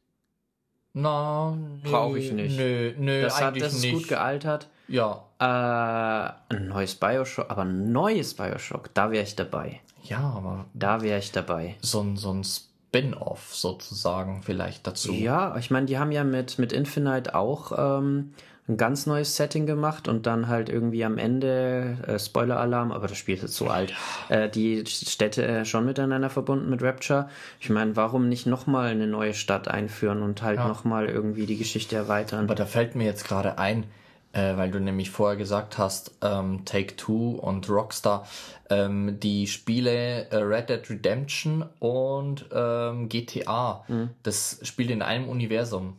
[0.92, 2.56] Na, nö, Brauch ich nicht.
[2.56, 3.94] Nö, nö, Das, hat, das ist nicht.
[3.94, 4.68] gut gealtert.
[4.88, 9.80] ja, Äh, ein neues Bioshock, aber ein neues Bioshock, da wäre ich dabei.
[10.02, 11.76] ja, aber Da wäre ich dabei.
[11.80, 15.12] so ein, so ein Spin-off sozusagen vielleicht dazu.
[15.12, 18.34] Ja, ich meine, die haben ja mit, mit Infinite auch ähm,
[18.70, 23.18] ein ganz neues Setting gemacht und dann halt irgendwie am Ende, äh, Spoiler-Alarm, aber das
[23.18, 23.92] Spiel ist jetzt so alt,
[24.28, 27.28] äh, die Städte äh, schon miteinander verbunden mit Rapture.
[27.58, 30.68] Ich meine, warum nicht nochmal eine neue Stadt einführen und halt ja.
[30.68, 32.44] nochmal irgendwie die Geschichte erweitern?
[32.44, 33.84] Aber da fällt mir jetzt gerade ein,
[34.32, 38.26] äh, weil du nämlich vorher gesagt hast, ähm, Take Two und Rockstar,
[38.70, 44.10] ähm, die Spiele äh, Red Dead Redemption und ähm, GTA, mhm.
[44.22, 45.96] das spielt in einem Universum.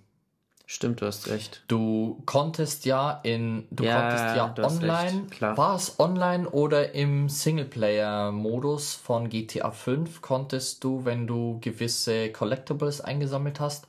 [0.74, 1.64] Stimmt, du hast recht.
[1.68, 8.96] Du konntest ja in, du ja, konntest ja online, war es online oder im Singleplayer-Modus
[8.96, 13.88] von GTA 5 konntest du, wenn du gewisse Collectibles eingesammelt hast,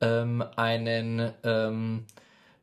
[0.00, 2.06] ähm, einen ähm,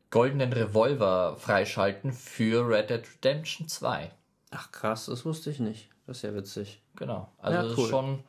[0.10, 4.12] goldenen Revolver freischalten für Red Dead Redemption 2.
[4.52, 5.88] Ach krass, das wusste ich nicht.
[6.06, 6.82] Das ist ja witzig.
[6.98, 7.32] Genau.
[7.38, 7.72] Also ja, cool.
[7.72, 8.24] es ist schon,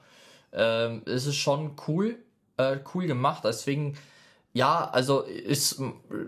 [0.53, 2.19] ähm, es ist schon cool,
[2.57, 3.43] äh, cool gemacht.
[3.45, 3.97] Deswegen
[4.53, 5.81] ja, also ist,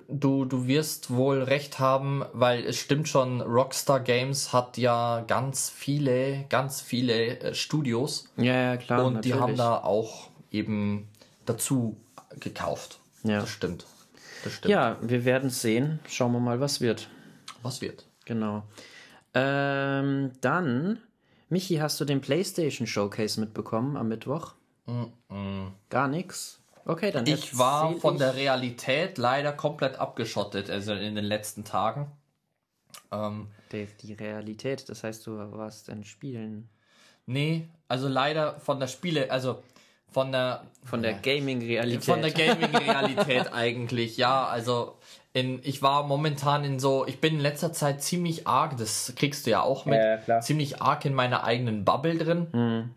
[0.08, 5.70] du, du wirst wohl recht haben, weil es stimmt schon, Rockstar Games hat ja ganz
[5.70, 8.28] viele, ganz viele äh, Studios.
[8.36, 9.04] Ja, ja, klar.
[9.04, 9.36] Und natürlich.
[9.36, 11.08] die haben da auch eben
[11.46, 11.96] dazu
[12.38, 13.00] gekauft.
[13.24, 13.40] Ja.
[13.40, 13.86] Das stimmt.
[14.44, 14.70] Das stimmt.
[14.70, 15.98] Ja, wir werden sehen.
[16.08, 17.08] Schauen wir mal, was wird.
[17.62, 18.06] Was wird.
[18.26, 18.62] Genau.
[19.34, 20.98] Ähm, dann,
[21.48, 24.54] Michi, hast du den PlayStation Showcase mitbekommen am Mittwoch?
[24.86, 25.66] Mm -mm.
[25.88, 26.59] Gar nichts.
[26.84, 27.26] Okay, dann.
[27.26, 32.10] Ich war von der Realität leider komplett abgeschottet, also in den letzten Tagen.
[33.12, 36.68] Ähm, die, die Realität, das heißt, du warst in Spielen.
[37.26, 39.62] Nee, also leider von der Spiele, also
[40.10, 42.04] von der von der Gaming-Realität.
[42.04, 44.46] Von der Gaming-Realität eigentlich, ja.
[44.46, 44.96] Also
[45.32, 49.46] in, ich war momentan in so, ich bin in letzter Zeit ziemlich arg, das kriegst
[49.46, 52.46] du ja auch mit, ja, ziemlich arg in meiner eigenen Bubble drin.
[52.52, 52.94] Mhm.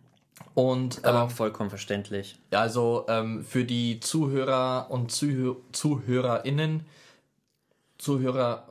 [0.53, 2.37] Und, Aber ähm, vollkommen verständlich.
[2.51, 6.85] Ja, also ähm, für die Zuhörer und Zuhör ZuhörerInnen,
[7.97, 8.67] Zuhörer,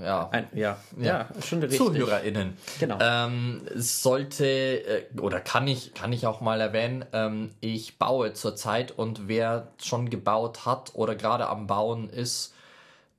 [0.00, 0.28] ja.
[0.30, 1.78] Ein, ja, ja, ja, schon richtig.
[1.78, 2.56] ZuhörerInnen.
[2.80, 2.98] Genau.
[3.00, 8.92] Ähm, sollte, äh, oder kann ich, kann ich auch mal erwähnen, ähm, ich baue zurzeit
[8.92, 12.54] und wer schon gebaut hat oder gerade am Bauen ist,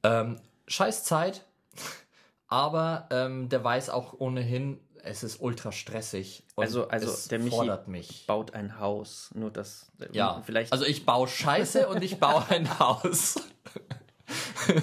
[0.04, 1.44] ähm, scheiß Zeit,
[2.48, 6.44] aber ähm, der weiß auch ohnehin, es ist ultra stressig.
[6.56, 8.26] also, also der Michi mich.
[8.26, 9.30] baut ein Haus.
[9.34, 9.92] Nur das.
[10.12, 10.72] Ja, vielleicht.
[10.72, 13.36] Also ich baue Scheiße und ich baue ein Haus.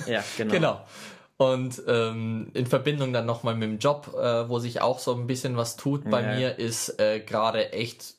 [0.06, 0.52] ja, genau.
[0.52, 0.84] Genau.
[1.38, 5.26] Und ähm, in Verbindung dann nochmal mit dem Job, äh, wo sich auch so ein
[5.26, 6.34] bisschen was tut bei ja.
[6.34, 8.14] mir, ist äh, gerade echt,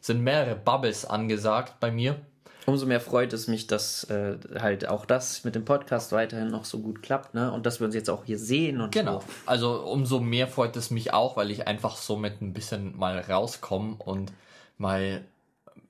[0.00, 2.18] sind mehrere Bubbles angesagt bei mir
[2.66, 6.64] umso mehr freut es mich, dass äh, halt auch das mit dem Podcast weiterhin noch
[6.64, 7.52] so gut klappt, ne?
[7.52, 9.20] Und dass wir uns jetzt auch hier sehen und genau.
[9.20, 9.26] So.
[9.46, 13.96] Also umso mehr freut es mich auch, weil ich einfach somit ein bisschen mal rauskomme
[13.98, 14.32] und
[14.78, 15.24] mal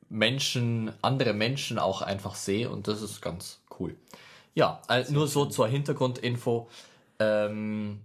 [0.08, 3.96] Menschen, andere Menschen auch einfach sehe und das ist ganz cool.
[4.54, 6.68] Ja, also nur so zur Hintergrundinfo.
[7.18, 8.00] Ähm,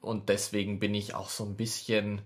[0.00, 2.20] und deswegen bin ich auch so ein bisschen,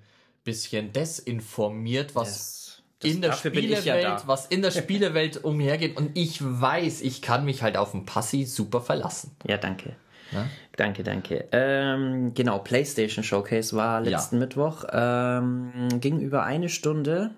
[0.45, 2.66] bisschen desinformiert, was yes
[3.11, 5.97] in der Spielewelt, ja was in der Spielewelt umhergeht.
[5.97, 9.33] Und ich weiß, ich kann mich halt auf den Passi super verlassen.
[9.47, 9.97] Ja, danke.
[10.33, 10.47] Ja?
[10.77, 11.47] Danke, danke.
[11.53, 14.41] Ähm, genau, PlayStation Showcase war letzten ja.
[14.41, 14.85] Mittwoch.
[14.93, 17.31] Ähm, ging über eine Stunde.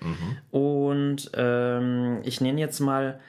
[0.00, 0.36] Mhm.
[0.50, 3.20] Und ähm, ich nenne jetzt mal,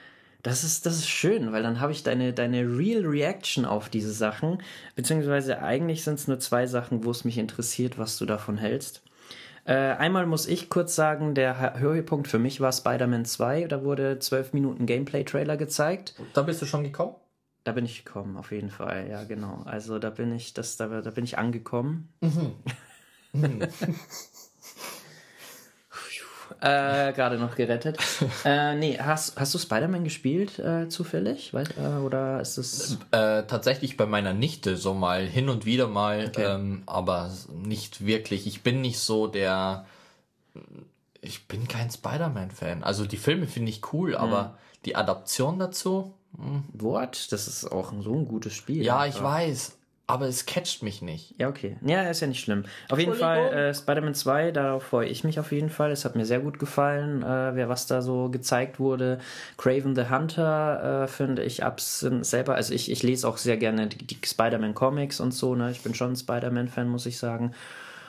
[0.42, 4.12] das ist, das ist schön, weil dann habe ich deine, deine Real Reaction auf diese
[4.12, 4.62] Sachen.
[4.94, 9.02] Beziehungsweise eigentlich sind es nur zwei Sachen, wo es mich interessiert, was du davon hältst.
[9.68, 13.66] Äh, einmal muss ich kurz sagen, der Höhepunkt für mich war Spider-Man 2.
[13.66, 16.14] Da wurde zwölf Minuten Gameplay-Trailer gezeigt.
[16.32, 17.16] Da bist du schon gekommen?
[17.64, 19.60] Da bin ich gekommen, auf jeden Fall, ja, genau.
[19.66, 22.08] Also da bin ich, das, da, da bin ich angekommen.
[22.22, 22.54] Mhm.
[23.34, 23.68] mhm.
[26.60, 27.98] Äh, gerade noch gerettet.
[28.44, 31.54] äh, nee, hast, hast du Spider-Man gespielt äh, zufällig?
[31.54, 32.98] Weiß, äh, oder ist es.
[33.10, 36.44] Äh, tatsächlich bei meiner Nichte so mal hin und wieder mal, okay.
[36.44, 38.46] ähm, aber nicht wirklich.
[38.46, 39.86] Ich bin nicht so der.
[41.20, 42.82] Ich bin kein Spider-Man-Fan.
[42.82, 44.16] Also die Filme finde ich cool, mhm.
[44.16, 46.14] aber die Adaption dazu.
[46.36, 46.64] Hm.
[46.74, 47.32] What?
[47.32, 48.82] Das ist auch so ein gutes Spiel.
[48.82, 49.77] Ja, ich weiß
[50.08, 51.34] aber es catcht mich nicht.
[51.38, 51.76] Ja, okay.
[51.82, 52.64] Ja, ist ja nicht schlimm.
[52.88, 55.92] Auf jeden Fall äh, Spider-Man 2, darauf freue ich mich auf jeden Fall.
[55.92, 59.18] Es hat mir sehr gut gefallen, äh, wer was da so gezeigt wurde.
[59.58, 63.86] Craven the Hunter äh, finde ich abs selber, also ich, ich lese auch sehr gerne
[63.86, 65.70] die, die Spider-Man Comics und so, ne?
[65.70, 67.52] Ich bin schon ein Spider-Man-Fan, muss ich sagen.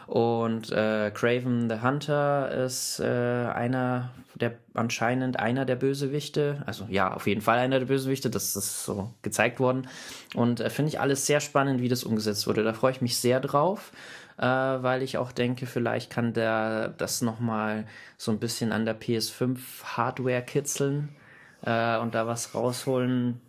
[0.10, 6.64] Und äh, Craven the Hunter ist äh, einer der anscheinend einer der Bösewichte.
[6.66, 8.32] Also ja, auf jeden Fall einer der Bösewichte.
[8.32, 9.88] Das ist so gezeigt worden.
[10.34, 12.64] Und äh, finde ich alles sehr spannend, wie das umgesetzt wurde.
[12.64, 13.92] Da freue ich mich sehr drauf.
[14.40, 17.86] Äh, weil ich auch denke, vielleicht kann der das nochmal
[18.18, 21.10] so ein bisschen an der PS5 Hardware kitzeln
[21.62, 23.40] äh, und da was rausholen,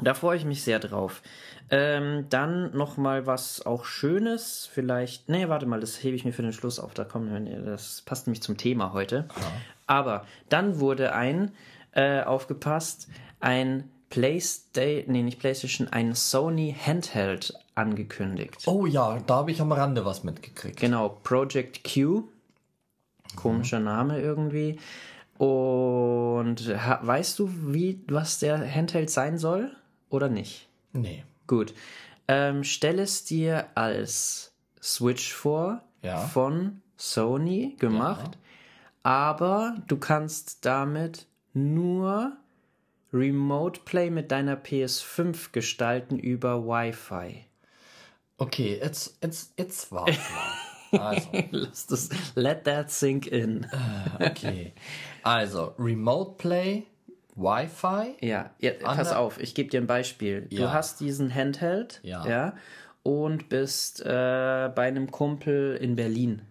[0.00, 1.22] Da freue ich mich sehr drauf.
[1.70, 5.28] Ähm, dann noch mal was auch Schönes, vielleicht.
[5.28, 6.94] Nee, warte mal, das hebe ich mir für den Schluss auf.
[6.94, 9.28] Da kommen das passt nämlich zum Thema heute.
[9.86, 11.52] Aber dann wurde ein
[11.92, 13.08] äh, aufgepasst,
[13.40, 18.62] ein PlayStation, nee, nicht PlayStation, ein Sony Handheld angekündigt.
[18.66, 20.80] Oh ja, da habe ich am Rande was mitgekriegt.
[20.80, 22.24] Genau, Project Q.
[23.36, 24.78] Komischer Name irgendwie.
[25.36, 29.70] Und weißt du, wie was der Handheld sein soll
[30.10, 30.68] oder nicht?
[30.92, 31.24] Nee.
[31.46, 31.74] Gut.
[32.28, 36.18] Ähm, stell es dir als Switch vor Ja.
[36.18, 38.36] von Sony gemacht,
[39.02, 42.36] aber du kannst damit nur
[43.12, 47.46] Remote Play mit deiner PS5 gestalten über Wi-Fi.
[48.36, 50.18] Okay, jetzt, jetzt, jetzt warte mal.
[50.90, 53.66] Also, Lass das, let that sink in.
[54.20, 54.72] okay.
[55.22, 56.86] Also, Remote Play,
[57.38, 58.16] Wi-Fi.
[58.26, 60.42] Ja, ja pass auf, ich gebe dir ein Beispiel.
[60.50, 60.72] Du Ja.
[60.72, 62.26] hast diesen Handheld Ja.
[62.26, 62.54] ja,
[63.02, 66.42] und bist äh, bei einem Kumpel in Berlin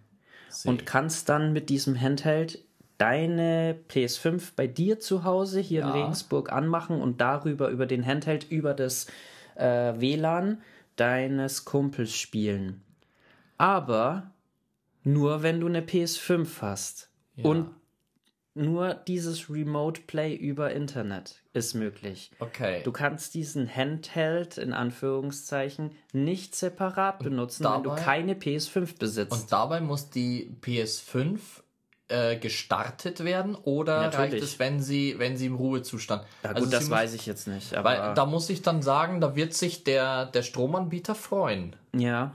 [0.64, 2.64] und kannst dann mit diesem Handheld
[2.96, 5.92] deine PS5 bei dir zu Hause hier in Ja.
[5.92, 9.06] Regensburg anmachen und darüber über den Handheld über das
[9.54, 10.60] äh, WLAN
[10.96, 12.82] deines Kumpels spielen.
[13.56, 14.32] Aber
[15.04, 17.10] nur wenn du eine PS5 hast.
[17.42, 17.70] Und
[18.58, 22.30] nur dieses Remote Play über Internet ist möglich.
[22.40, 22.82] Okay.
[22.84, 29.32] Du kannst diesen Handheld in Anführungszeichen nicht separat benutzen, wenn du dabei- keine PS5 besitzt.
[29.32, 31.38] Und dabei muss die PS5
[32.10, 34.32] äh, gestartet werden oder Natürlich.
[34.34, 36.22] reicht es, wenn sie, wenn sie im Ruhezustand?
[36.42, 37.70] ja, gut, Also das sie weiß ich jetzt nicht.
[37.72, 41.76] Muss, Aber weil da muss ich dann sagen, da wird sich der, der Stromanbieter freuen.
[41.94, 42.32] ja,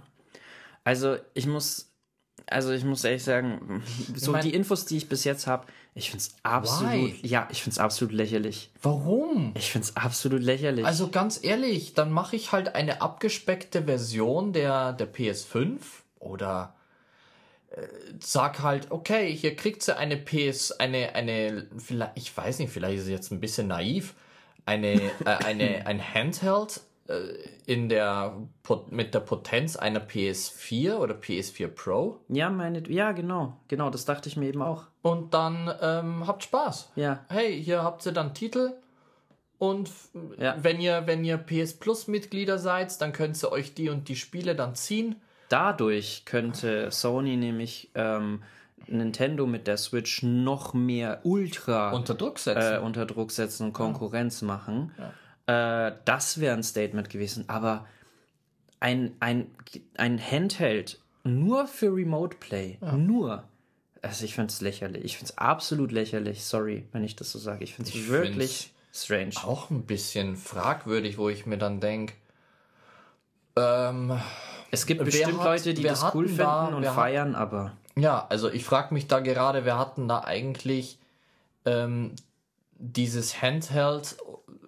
[0.83, 1.92] also ich muss,
[2.47, 3.83] also ich muss ehrlich sagen,
[4.15, 7.19] so mein- die Infos, die ich bis jetzt habe, ich finde es absolut, Why?
[7.27, 8.71] ja, ich finde es absolut lächerlich.
[8.81, 9.53] Warum?
[9.55, 10.85] Ich finde es absolut lächerlich.
[10.85, 15.79] Also ganz ehrlich, dann mache ich halt eine abgespeckte Version der, der PS5
[16.19, 16.73] oder
[17.71, 17.87] äh,
[18.19, 22.97] sag halt, okay, hier kriegt sie eine PS, eine, eine, vielleicht, ich weiß nicht, vielleicht
[22.97, 24.15] ist es jetzt ein bisschen naiv,
[24.65, 25.09] eine, äh,
[25.45, 26.81] eine, ein Handheld
[27.65, 28.33] in der,
[28.89, 34.29] mit der Potenz einer PS4 oder PS4 Pro ja, meine, ja, genau, genau, das dachte
[34.29, 34.85] ich mir eben auch.
[35.01, 36.91] und dann ähm, habt Spaß.
[36.95, 38.71] Ja, hey, hier habt ihr dann Titel
[39.57, 39.89] und
[40.37, 40.55] Ja.
[40.61, 44.15] wenn ihr wenn ihr PS Plus Mitglieder seid, dann könnt ihr euch die und die
[44.15, 45.17] Spiele dann ziehen.
[45.49, 48.43] dadurch könnte Sony nämlich ähm,
[48.87, 52.77] Nintendo mit der Switch noch mehr Ultra Unter Druck äh, setzen.
[52.83, 54.91] unter Druck setzen und Konkurrenz machen.
[55.47, 57.45] Äh, das wäre ein Statement gewesen.
[57.49, 57.85] Aber
[58.79, 59.47] ein, ein,
[59.97, 63.43] ein Handheld nur für Remote Play, nur.
[64.01, 65.03] Also ich finde es lächerlich.
[65.05, 66.43] Ich finde es absolut lächerlich.
[66.43, 67.63] Sorry, wenn ich das so sage.
[67.63, 69.31] Ich finde es Ich wirklich strange.
[69.43, 72.13] Auch ein bisschen fragwürdig, wo ich mir dann denke,
[73.55, 74.19] ähm,
[74.71, 77.73] Es gibt bestimmt hat- Leute, die das cool finden da- und wer hat- feiern, aber
[77.95, 80.97] ja, also ich frage mich da gerade, wer hat denn da eigentlich
[81.65, 82.15] ähm,
[82.77, 84.17] dieses Handheld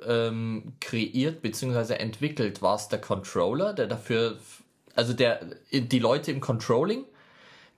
[0.05, 1.93] ähm, kreiert bzw.
[1.95, 2.61] entwickelt?
[2.61, 4.37] War es der Controller, der dafür,
[4.95, 5.41] also der
[5.71, 7.03] die Leute im Controlling,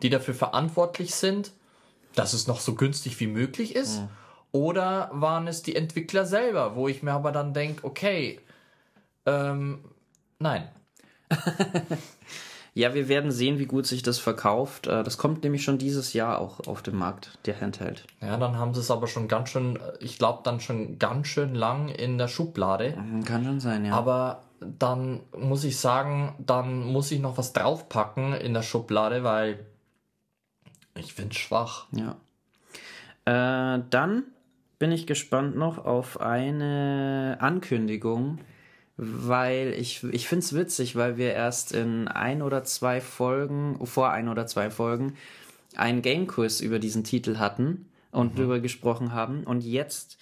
[0.02, 1.52] die dafür verantwortlich sind,
[2.16, 4.02] dass es noch so günstig wie möglich ist?
[4.52, 8.40] Oder waren es die Entwickler selber, wo ich mir aber dann denke, okay,
[9.26, 9.84] ähm,
[10.40, 10.70] nein.
[12.78, 14.86] Ja, wir werden sehen, wie gut sich das verkauft.
[14.88, 18.06] Äh, Das kommt nämlich schon dieses Jahr auch auf den Markt, der Handheld.
[18.22, 21.56] Ja, dann haben sie es aber schon ganz schön, ich glaube, dann schon ganz schön
[21.56, 22.96] lang in der Schublade.
[22.96, 23.94] Hm, Kann schon sein, ja.
[23.94, 29.66] Aber dann muss ich sagen, dann muss ich noch was draufpacken in der Schublade, weil
[30.96, 31.88] ich finde es schwach.
[31.94, 32.16] ja.
[33.26, 34.24] Äh, dann
[34.80, 38.38] bin ich gespannt noch auf eine Ankündigung,
[38.98, 44.10] weil ich, ich finde es witzig, weil wir erst in ein oder zwei Folgen, vor
[44.12, 45.14] ein oder zwei Folgen,
[45.76, 49.44] einen Game-Quiz über diesen Titel hatten und drüber gesprochen haben.
[49.44, 50.18] Und jetzt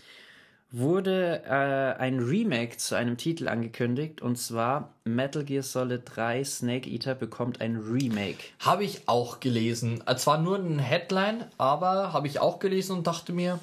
[0.71, 6.89] wurde äh, ein Remake zu einem Titel angekündigt und zwar Metal Gear Solid 3 Snake
[6.89, 8.39] Eater bekommt ein Remake.
[8.59, 10.03] Habe ich auch gelesen.
[10.05, 13.59] Äh, Zwar nur ein Headline, aber habe ich auch gelesen und dachte mir,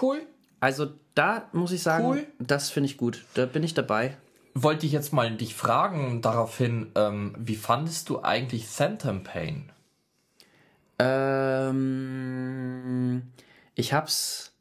[0.00, 0.22] cool.
[0.60, 2.26] Also da muss ich sagen, Cool.
[2.38, 3.24] das finde ich gut.
[3.34, 4.16] Da bin ich dabei.
[4.58, 9.70] Wollte ich jetzt mal dich fragen daraufhin, ähm, wie fandest du eigentlich Phantom Pain?
[10.98, 11.82] Ähm,
[13.74, 14.52] ich hab's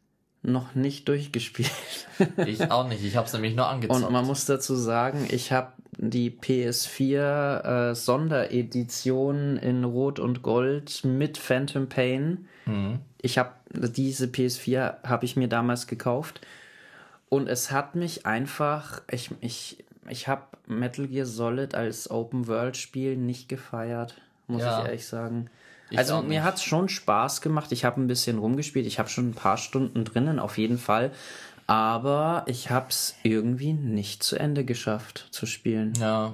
[0.43, 1.71] noch nicht durchgespielt.
[2.45, 4.05] Ich auch nicht, ich habe es nämlich nur angezockt.
[4.05, 11.03] Und man muss dazu sagen, ich habe die PS4 äh, Sonderedition in Rot und Gold
[11.03, 12.47] mit Phantom Pain.
[13.21, 16.39] Ich habe diese PS4 habe ich mir damals gekauft
[17.27, 23.49] Und es hat mich einfach, ich, ich, ich habe Metal Gear Solid als Open-World-Spiel nicht
[23.49, 24.15] gefeiert,
[24.47, 24.79] muss Ja.
[24.81, 25.49] ich ehrlich sagen.
[25.91, 27.71] Ich also mir hat es schon Spaß gemacht.
[27.71, 28.87] Ich habe ein bisschen rumgespielt.
[28.87, 31.11] Ich habe schon ein paar Stunden drinnen, auf jeden Fall.
[31.67, 35.93] Aber ich habe es irgendwie nicht zu Ende geschafft zu spielen.
[35.99, 36.33] Ja.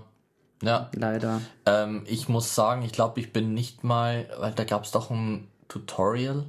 [0.62, 0.90] Ja.
[0.94, 1.42] Leider.
[1.66, 5.10] Ähm, ich muss sagen, ich glaube, ich bin nicht mal, weil da gab es doch
[5.10, 6.46] ein Tutorial.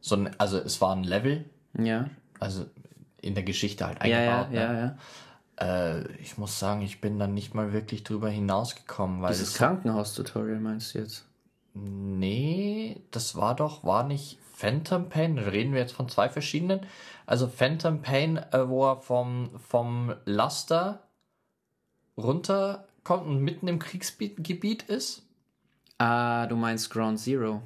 [0.00, 1.44] So ein, also es war ein Level,
[1.78, 2.08] Ja.
[2.40, 2.66] also
[3.20, 4.54] in der Geschichte halt Ja, ja, eingebaut.
[4.54, 4.78] ja, ne?
[4.80, 4.96] ja.
[5.60, 9.54] Äh, ich muss sagen, ich bin dann nicht mal wirklich drüber hinausgekommen, weil Dieses es
[9.54, 11.24] Krankenhaus-Tutorial meinst du jetzt?
[11.74, 16.80] Nee, das war doch, war nicht Phantom Pain, reden wir jetzt von zwei verschiedenen.
[17.26, 21.02] Also Phantom Pain, äh, wo er vom, vom Laster
[22.16, 25.22] runterkommt und mitten im Kriegsgebiet ist.
[25.98, 27.62] Ah, du meinst Ground Zero.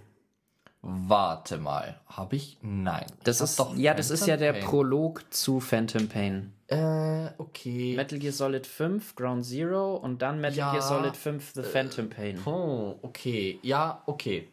[0.88, 2.58] Warte mal, habe ich?
[2.62, 3.06] Nein.
[3.24, 4.64] Das ist, doch ja, das ist Phantom ja der Pain.
[4.68, 6.52] Prolog zu Phantom Pain.
[6.68, 7.96] Äh, okay.
[7.96, 12.08] Metal Gear Solid 5, Ground Zero und dann Metal Ja, Gear Solid 5, The Phantom
[12.08, 12.40] Pain.
[12.46, 13.58] Oh, okay.
[13.62, 14.48] Ja, okay.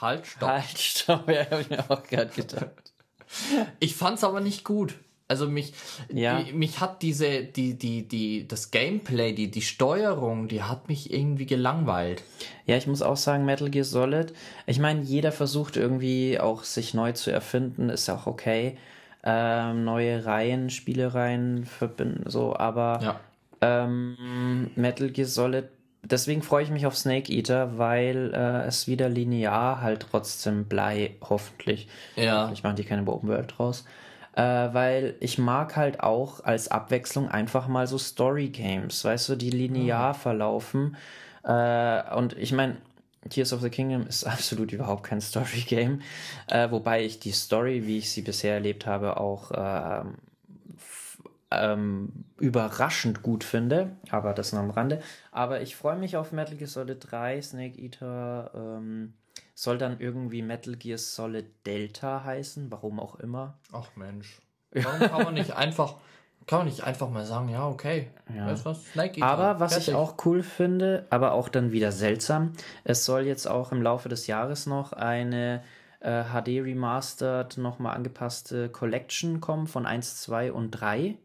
[0.00, 0.48] Halt, stopp.
[0.48, 2.92] Halt, stopp, ja, hab ich mir auch gerade gedacht.
[3.78, 4.96] Ich fand's aber nicht gut.
[5.30, 5.72] Also mich,
[6.12, 6.40] Ja.
[6.42, 11.12] die, mich hat diese, die, die, die, das Gameplay, die, die Steuerung, die hat mich
[11.12, 12.24] irgendwie gelangweilt.
[12.66, 14.32] Ja, ich muss auch sagen, Metal Gear Solid,
[14.66, 18.76] ich meine, jeder versucht irgendwie auch sich neu zu erfinden, ist auch okay.
[19.22, 23.20] Ähm, neue Reihen, Spielereien verbinden, so, aber Ja.
[23.60, 25.66] ähm, Metal Gear Solid,
[26.02, 31.16] deswegen freue ich mich auf Snake Eater, weil äh, es wieder linear halt trotzdem blei,
[31.20, 31.86] hoffentlich.
[32.16, 32.50] Ja.
[32.52, 33.84] Ich mache die keine Open World draus.
[34.40, 39.36] Äh, weil ich mag halt auch als Abwechslung einfach mal so Story Games, weißt du,
[39.36, 40.96] die linear verlaufen.
[41.44, 42.78] Äh, und ich meine,
[43.28, 46.00] Tears of the Kingdom ist absolut überhaupt kein Story Game,
[46.46, 50.14] äh, wobei ich die Story, wie ich sie bisher erlebt habe, auch ähm,
[51.50, 55.02] ähm, überraschend gut finde, aber das nur am Rande.
[55.32, 59.12] Aber ich freue mich auf Metal Gear Solid 3, Snake Eater, ähm,
[59.62, 63.58] soll dann irgendwie Metal Gear Solid Delta heißen, warum auch immer.
[63.72, 64.40] Ach Mensch.
[64.70, 65.96] Warum kann man nicht einfach,
[66.46, 68.08] kann man nicht einfach mal sagen, ja, okay.
[68.34, 68.46] Ja.
[68.46, 68.80] Weißt was?
[68.96, 70.00] Eater, Aber was ich fertig.
[70.00, 72.52] auch cool finde, aber auch dann wieder seltsam,
[72.84, 75.62] es soll jetzt auch im Laufe des Jahres noch eine
[76.00, 81.18] äh, HD Remastered, nochmal angepasste Collection kommen von 1, 2 und 3.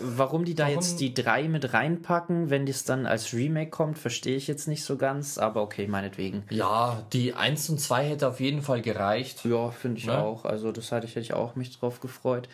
[0.00, 3.96] Warum die da Warum- jetzt die 3 mit reinpacken, wenn das dann als Remake kommt,
[3.98, 6.42] verstehe ich jetzt nicht so ganz, aber okay, meinetwegen.
[6.50, 9.44] Ja, die 1 und 2 hätte auf jeden Fall gereicht.
[9.44, 10.18] Ja, finde ich Ne?
[10.18, 10.44] auch.
[10.44, 12.48] Also das hatte ich, hätte ich auch mich drauf gefreut.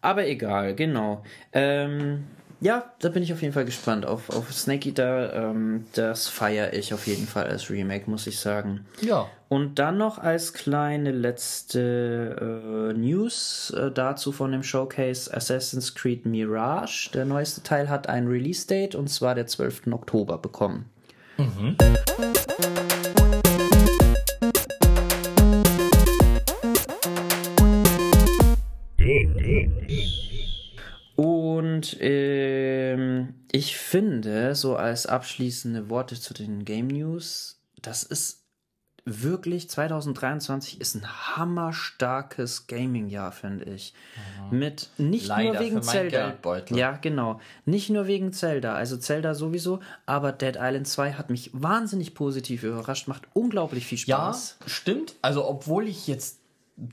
[0.00, 1.22] Aber egal, genau.
[1.52, 2.26] Ähm,
[2.60, 5.32] ja, da bin ich auf jeden Fall gespannt auf, auf Snake Eater.
[5.34, 8.86] Ähm, das feiere ich auf jeden Fall als Remake, muss ich sagen.
[9.00, 9.28] Ja.
[9.48, 16.26] Und dann noch als kleine letzte äh, News äh, dazu von dem Showcase Assassin's Creed
[16.26, 17.10] Mirage.
[17.14, 19.88] Der neueste Teil hat ein Release-Date und zwar der 12.
[19.88, 20.84] Oktober bekommen.
[31.60, 38.46] Und ähm, ich finde, so als abschließende Worte zu den Game News, das ist
[39.04, 41.06] wirklich 2023 ist ein
[41.36, 43.92] hammerstarkes Gaming-Jahr, finde ich.
[44.50, 46.34] Mit nicht Leider nur wegen Zelda.
[46.70, 47.40] Ja, genau.
[47.66, 48.74] Nicht nur wegen Zelda.
[48.74, 53.98] Also Zelda sowieso, aber Dead Island 2 hat mich wahnsinnig positiv überrascht, macht unglaublich viel
[53.98, 54.58] Ja, Spaß.
[54.66, 55.14] stimmt.
[55.22, 56.39] Also, obwohl ich jetzt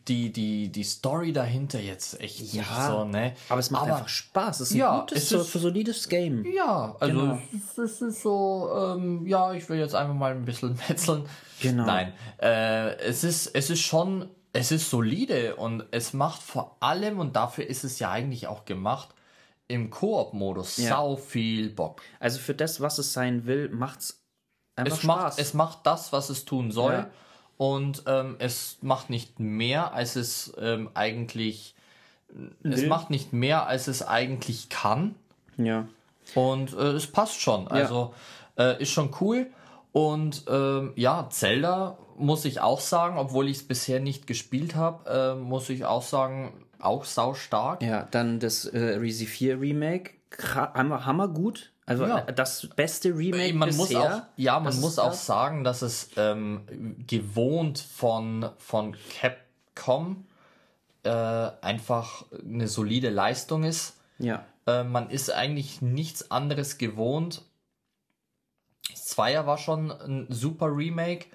[0.08, 3.34] die, die, die Story dahinter jetzt echt nicht Ja, so, ne?
[3.48, 4.60] Aber es macht einfach Spaß.
[4.60, 6.46] Es ist ein Ja, gutes, es so, ist- so solides Game.
[6.46, 7.40] Ja, also Genau.
[7.56, 11.24] es, ist- es ist so, ähm, ja, ich will jetzt einfach mal ein bisschen metzeln.
[11.62, 11.86] Genau.
[11.86, 17.20] Nein, äh, es ist, es ist schon, es ist solide und es macht vor allem,
[17.20, 19.10] und dafür ist es ja eigentlich auch gemacht,
[19.70, 20.90] im Koop-Modus Ja.
[20.90, 22.02] sau viel Bock.
[22.20, 24.22] Also für das, was es sein will, macht's
[24.76, 25.08] einfach Es Spaß.
[25.24, 26.94] macht, es macht das, was es tun soll.
[26.94, 27.10] Ja.
[27.58, 31.74] Und ähm, es macht nicht mehr, als es ähm, eigentlich.
[32.64, 32.88] Es Will.
[32.88, 35.16] macht nicht mehr, als es eigentlich kann.
[35.58, 35.88] ja.
[36.36, 37.70] Und äh, es passt schon.
[37.70, 38.14] Also
[38.58, 39.48] äh, ist schon cool.
[39.94, 45.10] Und ähm, ja, Zelda muss ich auch sagen, obwohl ich es bisher nicht gespielt habe,
[45.10, 47.82] äh, muss ich auch sagen, auch sau stark.
[47.82, 50.12] Ja, dann das äh, Resi 4 Remake.
[50.54, 51.72] Hammer, hammer gut.
[51.88, 52.20] Also Ja.
[52.22, 54.16] das beste Remake man muss bisher.
[54.18, 55.26] auch, ja, man Das muss auch das.
[55.26, 56.62] sagen, dass es ähm,
[57.08, 60.28] gewohnt von, von Capcom
[61.04, 63.96] äh, einfach eine solide Leistung ist.
[64.20, 64.46] Ja.
[64.68, 67.44] Äh, man ist eigentlich nichts anderes gewohnt.
[68.94, 71.28] Zweier war schon ein super Remake.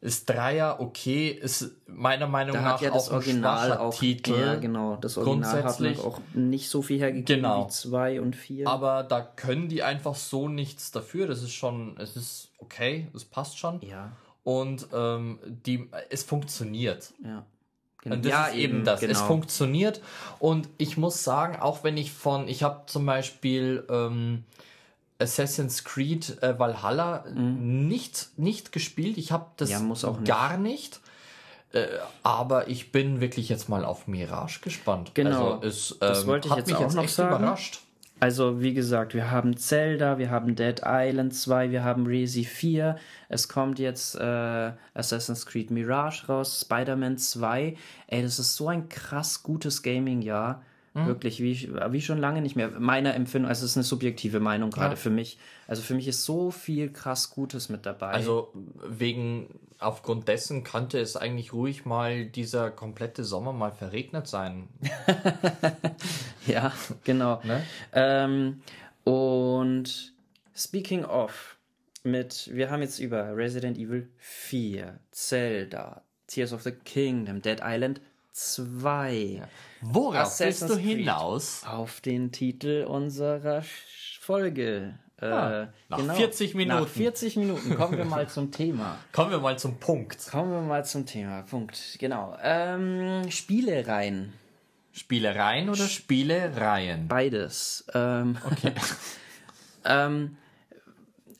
[0.00, 3.80] Ist Dreier okay, ist meiner Meinung Da nach hat ja das auch ein Original schwacher
[3.80, 4.38] auch, Titel.
[4.38, 7.66] ja genau, das Original hat auch nicht so viel hergegeben Genau.
[7.66, 8.68] wie 2 und 4.
[8.68, 11.26] Aber da können die einfach so nichts dafür.
[11.26, 13.80] Das ist schon, es ist okay, es passt schon.
[13.82, 14.12] Ja,
[14.44, 17.12] Und ähm, die, es funktioniert.
[17.24, 17.44] ja.
[18.04, 19.02] Und das ja, ist eben das.
[19.02, 19.26] Es genau.
[19.26, 20.00] funktioniert.
[20.38, 24.44] Und ich muss sagen, auch wenn ich von, ich habe zum Beispiel ähm,
[25.18, 29.16] Assassin's Creed äh, Valhalla nicht, nicht gespielt.
[29.18, 29.94] Ich habe das Mhm.
[29.94, 30.26] Ja, nicht.
[30.26, 31.00] gar nicht.
[31.72, 31.86] Äh,
[32.22, 35.12] aber ich bin wirklich jetzt mal auf Mirage gespannt.
[35.14, 35.54] Genau.
[35.58, 37.36] Also es Das ähm, wollte ich hat jetzt mich auch jetzt noch echt sagen.
[37.36, 37.80] überrascht.
[38.18, 42.96] Also, wie gesagt, wir haben Zelda, wir haben Dead Island 2, wir haben Resi 4.
[43.28, 47.76] Es kommt jetzt äh, Assassin's Creed Mirage raus, Spider-Man 2.
[48.06, 50.62] Ey, das ist so ein krass gutes Gaming-Jahr.
[50.96, 51.06] Mhm.
[51.06, 52.70] Wirklich, wie, wie schon lange nicht mehr.
[52.70, 54.96] Meiner Empfindung, also es ist eine subjektive Meinung gerade Ja.
[54.96, 55.38] für mich.
[55.68, 58.08] Also für mich ist so viel krass Gutes mit dabei.
[58.08, 58.52] Also
[58.88, 64.68] wegen, aufgrund dessen könnte es eigentlich ruhig mal dieser komplette Sommer mal verregnet sein.
[66.46, 66.72] Ja,
[67.04, 67.40] genau.
[67.44, 67.62] Ne?
[67.92, 68.60] Ähm,
[69.04, 70.12] und
[70.54, 71.56] speaking of,
[72.04, 78.00] mit, wir haben jetzt über Resident Evil 4, Zelda, Tears of the Kingdom, Dead Island
[78.36, 79.42] 2
[79.80, 80.98] Worauf Assassin's willst du Creed.
[80.98, 81.62] hinaus?
[81.66, 83.62] auf den Titel unserer
[84.20, 84.98] Folge.
[85.18, 86.82] Äh, nach 40 Minuten.
[86.82, 88.98] Nach 40 Minuten kommen wir mal zum Thema.
[89.12, 90.30] Kommen wir mal zum Punkt.
[90.30, 91.42] Kommen wir mal zum Thema.
[91.48, 91.96] Punkt.
[91.98, 92.36] Genau.
[92.42, 94.34] Ähm, Spielereien.
[94.92, 97.08] Spielereien oder Spielereien?
[97.08, 97.86] Beides.
[97.94, 98.74] Ähm, okay.
[99.86, 100.36] ähm,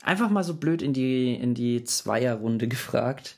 [0.03, 3.37] einfach mal so blöd in die, in die Zweierrunde gefragt.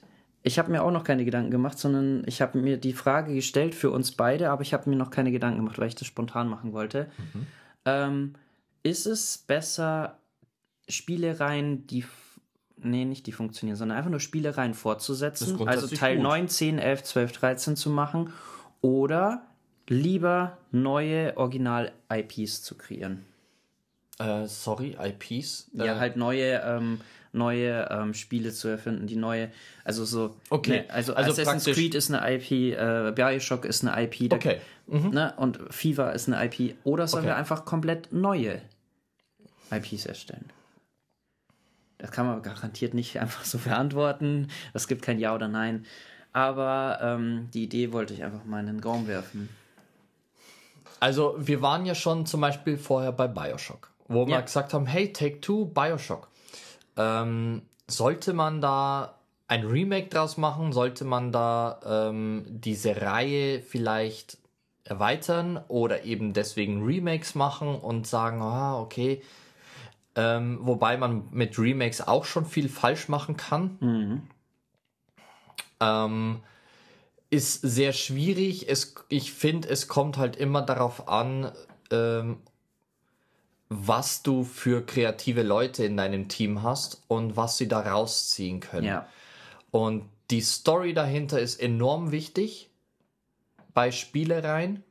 [0.49, 3.75] Ich habe mir auch noch keine Gedanken gemacht, sondern ich habe mir die Frage gestellt
[3.75, 6.49] für uns beide, aber ich habe mir noch keine Gedanken gemacht, weil ich das spontan
[6.49, 7.11] machen wollte.
[7.85, 8.33] Ähm,
[8.83, 10.17] ist es besser,
[10.89, 12.07] Spielereien, die.
[12.79, 16.23] Nee, nicht die funktionieren, sondern einfach nur Spielereien fortzusetzen, also Teil gut.
[16.23, 18.33] 9, 10, 11, 12, 13 zu machen
[18.81, 19.43] oder
[19.87, 23.27] lieber neue Original-IPs zu kreieren?
[24.19, 25.71] Äh, sorry, IPs?
[25.75, 27.01] Ja, äh, halt neue, ähm,
[27.33, 29.51] neue ähm, Spiele zu erfinden, die neue,
[29.85, 30.37] also so.
[30.51, 34.37] Okay, Ne, also, also Assassin's Creed ist eine IP, äh, Bioshock ist eine IP, da-
[34.37, 34.61] Okay.
[34.87, 36.75] ne, und FIFA ist eine IP.
[36.85, 37.33] Oder sollen Okay.
[37.33, 38.61] wir einfach komplett neue
[39.71, 40.47] IPs erstellen?
[41.99, 44.49] Das kann man garantiert nicht einfach so beantworten.
[44.73, 45.85] Es gibt kein Ja oder Nein.
[46.33, 49.49] Aber ähm, die Idee wollte ich einfach mal in den Raum werfen.
[51.01, 54.41] Also wir waren ja schon zum Beispiel vorher bei Bioshock, wo wir Ja.
[54.41, 56.28] gesagt haben, hey, Take Two, Bioshock.
[56.99, 59.15] Ähm, sollte man da
[59.47, 60.73] ein Remake draus machen?
[60.73, 64.37] Sollte man da ähm, diese Reihe vielleicht
[64.85, 69.23] erweitern oder eben deswegen Remakes machen und sagen, ah, okay.
[70.17, 73.79] Ähm, wobei man mit Remakes auch schon viel falsch machen kann.
[75.81, 76.41] Ähm,
[77.31, 78.69] ist sehr schwierig.
[78.69, 81.53] Es, ich finde, es kommt halt immer darauf an,
[81.91, 82.39] ähm,
[83.69, 88.87] was du für kreative Leute in deinem Team hast und was sie da rausziehen können.
[88.87, 89.09] Ja.
[89.71, 92.71] Und die Story dahinter ist enorm wichtig
[93.75, 94.83] bei Spielereien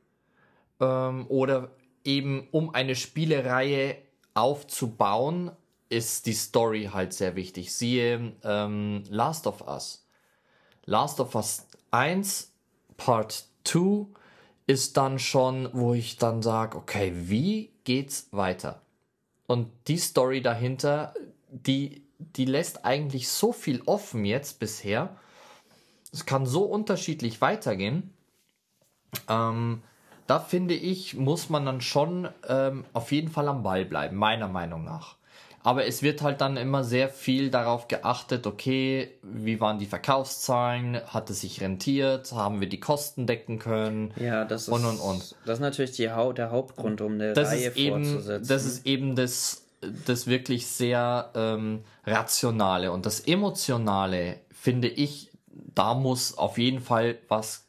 [0.80, 1.70] ähm, oder
[2.04, 3.96] eben um eine Spielereihe
[4.34, 5.50] aufzubauen,
[5.88, 7.72] ist die Story halt sehr wichtig.
[7.72, 10.06] Siehe ähm, Last of Us.
[10.84, 12.52] Last of Us 1
[12.96, 14.06] Part 2
[14.66, 18.82] ist dann schon, wo ich dann sage, okay, wie geht's weiter?
[19.46, 21.14] Und die Story dahinter,
[21.48, 25.16] die, die lässt eigentlich so viel offen jetzt bisher.
[26.12, 28.12] Es kann so unterschiedlich weitergehen.
[29.26, 29.82] Ähm,
[30.26, 34.48] da finde ich, muss man dann schon ähm, auf jeden Fall am Ball bleiben, meiner
[34.48, 35.16] Meinung nach.
[35.68, 40.98] Aber es wird halt dann immer sehr viel darauf geachtet, okay, wie waren die Verkaufszahlen,
[41.08, 44.14] hat es sich rentiert, haben wir die Kosten decken können.
[44.16, 45.36] Ja, das ist, Und, und, und.
[45.44, 48.48] Das ist natürlich die Hau der Hauptgrund, um eine Das Reihe ist eben, fortzusetzen.
[48.48, 49.66] das ist eben das,
[50.06, 55.30] das wirklich sehr ähm, rationale und das emotionale finde ich,
[55.74, 57.66] da muss auf jeden Fall was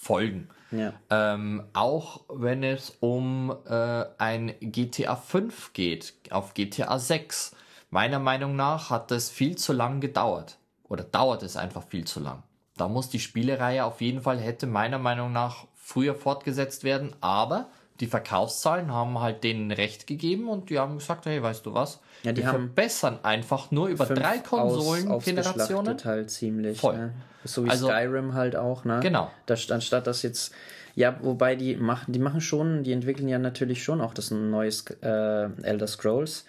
[0.00, 0.48] folgen.
[0.70, 0.92] Ja.
[1.10, 7.54] Ähm, auch wenn es um äh, ein GTA 5 geht, auf GTA 6.
[7.90, 10.58] Meiner Meinung nach hat das viel zu lang gedauert.
[10.84, 12.42] Oder dauert es einfach viel zu lang.
[12.76, 17.68] Da muss die Spielereihe auf jeden Fall, hätte meiner Meinung nach früher fortgesetzt werden, aber
[18.00, 22.00] die Verkaufszahlen haben halt denen recht gegeben und die haben gesagt, hey, weißt du was?
[22.26, 25.96] Ja, die haben verbessern einfach nur über drei Konsolengenerationen.
[26.04, 26.80] halt ziemlich.
[26.80, 26.96] Voll.
[26.96, 27.12] Ne?
[27.44, 28.98] So wie Also- Skyrim halt auch, ne?
[29.00, 29.30] Genau.
[29.46, 30.52] Das, anstatt das jetzt.
[30.96, 34.86] Ja, wobei die machen, die machen schon, die entwickeln ja natürlich schon auch das neues
[35.02, 36.46] äh, Elder Scrolls.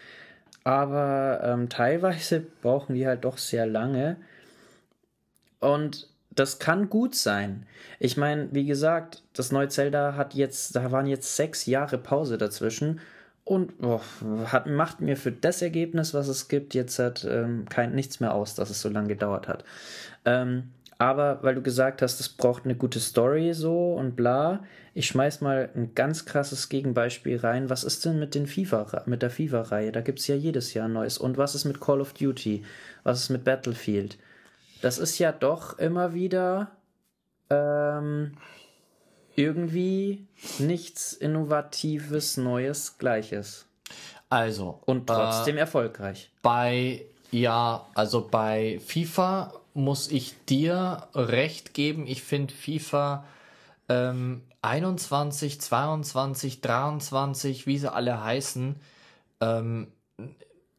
[0.64, 4.16] Aber ähm, teilweise brauchen die halt doch sehr lange.
[5.60, 7.66] Und das kann gut sein.
[8.00, 12.38] Ich meine, wie gesagt, das neue Zelda hat jetzt, da waren jetzt sechs Jahre Pause
[12.38, 13.00] dazwischen
[13.48, 14.02] und oh,
[14.46, 18.34] hat, macht mir für das Ergebnis, was es gibt, jetzt hat ähm, kein, nichts mehr
[18.34, 19.64] aus, dass es so lange gedauert hat.
[20.26, 25.08] Ähm, aber weil du gesagt hast, es braucht eine gute Story so und bla, ich
[25.08, 27.70] schmeiß mal ein ganz krasses Gegenbeispiel rein.
[27.70, 29.92] Was ist denn mit den FIFA, mit der FIFA-Reihe?
[29.92, 31.18] Da gibt es ja jedes Jahr neues.
[31.18, 32.66] Und was ist mit Call of Duty?
[33.04, 34.18] Was ist mit Battlefield?
[34.82, 36.72] Das ist ja doch immer wieder
[37.50, 38.34] ähm,
[39.38, 40.28] irgendwie
[40.60, 43.66] nichts Innovatives, Neues, Gleiches.
[44.30, 44.82] Also.
[44.86, 46.30] Und trotzdem äh, erfolgreich.
[46.42, 52.08] Bei, ja, also bei FIFA muss ich dir recht geben.
[52.08, 53.24] Ich finde FIFA
[53.88, 58.76] ähm, 21, 22, 23, wie sie alle heißen,
[59.40, 59.88] ähm,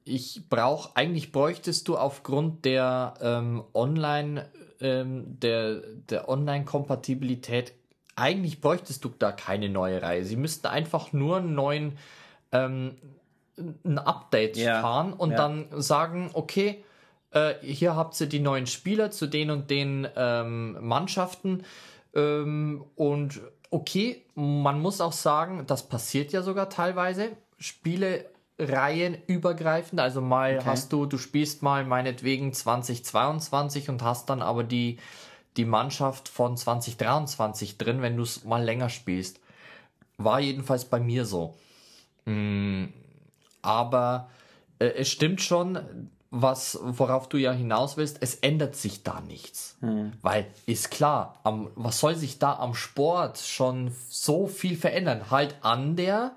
[0.04, 4.48] ich brauche, eigentlich bräuchtest du aufgrund der ähm, Online,
[4.80, 7.74] ähm, der, der Online-Kompatibilität,
[8.18, 10.24] eigentlich bräuchtest du da keine neue Reihe.
[10.24, 11.98] Sie müssten einfach nur einen neuen,
[12.52, 12.96] ähm,
[13.84, 14.80] ein Update ja.
[14.80, 15.36] fahren und ja.
[15.36, 16.84] dann sagen, okay,
[17.30, 21.64] äh, hier habt ihr die neuen Spieler zu den und den ähm, Mannschaften
[22.14, 23.40] ähm, und
[23.70, 27.30] okay, man muss auch sagen, das passiert ja sogar teilweise.
[27.58, 28.26] Spiele
[28.58, 30.64] Reihen übergreifend, also mal okay.
[30.66, 34.98] hast du, du spielst mal meinetwegen 2022 und hast dann aber die,
[35.58, 39.40] die Mannschaft von 2023 drin, wenn du es mal länger spielst.
[40.16, 41.54] War jedenfalls bei mir so.
[42.24, 42.86] Mm,
[43.60, 44.30] aber
[44.78, 49.76] äh, es stimmt schon, was, worauf du ja hinaus willst, es ändert sich da nichts.
[49.80, 50.12] Hm.
[50.22, 55.30] Weil ist klar, am, was soll sich da am Sport schon so viel verändern?
[55.30, 56.32] Halt an der,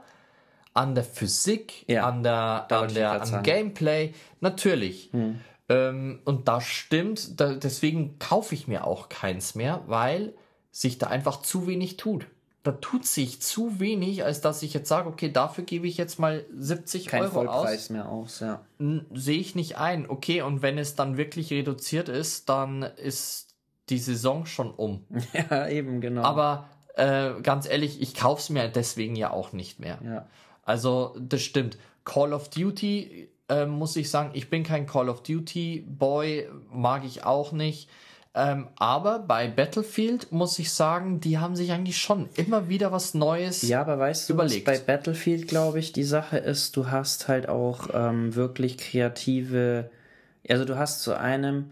[0.74, 5.10] an der Physik, ja, an der, an der, an Gameplay, natürlich.
[5.12, 5.42] Hm.
[5.72, 10.34] Ähm, und das stimmt, da, deswegen kaufe ich mir auch keins mehr, weil
[10.72, 12.26] sich da einfach zu wenig tut
[12.64, 16.20] da tut sich zu wenig, als dass ich jetzt sage, okay, dafür gebe ich jetzt
[16.20, 17.90] mal 70 Kein Euro Vollpreis aus.
[17.90, 18.62] mehr aus, ja.
[19.14, 20.08] Sehe ich nicht ein.
[20.08, 23.56] Okay, und wenn es dann wirklich reduziert ist, dann ist
[23.90, 25.06] die Saison schon um.
[25.50, 26.22] Ja, eben, genau.
[26.22, 29.98] Aber äh, ganz ehrlich, ich kaufe es mir deswegen ja auch nicht mehr.
[30.06, 30.28] Ja.
[30.64, 31.80] Also, das stimmt.
[32.06, 37.04] Call of Duty, äh, muss ich sagen, ich bin kein Call of Duty Boy, mag
[37.04, 37.90] ich auch nicht.
[38.34, 43.14] Ähm, aber bei Battlefield muss ich sagen, die haben sich eigentlich schon immer wieder was
[43.14, 44.64] Neues Ja, aber weißt du, überlegt.
[44.64, 49.92] bei Battlefield, glaube ich, die Sache ist, du hast halt auch ähm, wirklich kreative,
[50.48, 51.72] also du hast zu einem,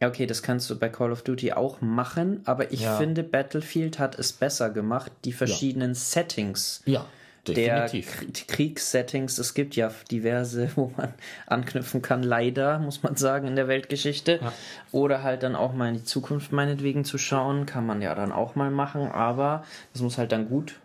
[0.00, 2.96] okay, das kannst du bei Call of Duty auch machen, aber ich ja.
[2.96, 5.96] finde, Battlefield hat es besser gemacht, die verschiedenen ja.
[5.96, 6.82] Settings.
[6.86, 7.04] Ja
[7.46, 8.20] Definitiv.
[8.20, 9.38] der Kriegssettings.
[9.38, 11.14] Es gibt ja diverse, wo man
[11.46, 14.40] anknüpfen kann, leider, muss man sagen, in der Weltgeschichte.
[14.42, 14.52] Ja.
[14.92, 18.32] Oder halt dann auch mal in die Zukunft meinetwegen zu schauen, kann man ja dann
[18.32, 20.76] auch mal machen, aber das muss halt dann gut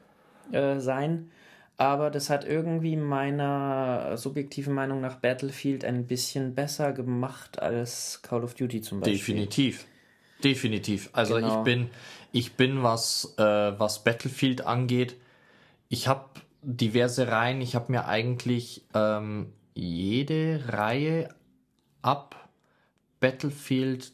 [0.52, 1.30] äh, sein.
[1.78, 8.44] Aber das hat irgendwie meiner subjektiven Meinung nach Battlefield ein bisschen besser gemacht als Call
[8.44, 9.18] of Duty zum Beispiel.
[9.18, 9.86] Definitiv.
[10.44, 11.10] Definitiv.
[11.14, 11.60] Also genau.
[11.60, 11.90] ich bin,
[12.32, 15.16] ich bin, was, äh, was Battlefield angeht,
[15.94, 16.26] ich habe
[16.64, 17.62] diverse Reihen.
[17.62, 21.30] Ich habe mir eigentlich ähm, jede Reihe
[22.02, 22.50] ab
[23.20, 24.12] Battlefield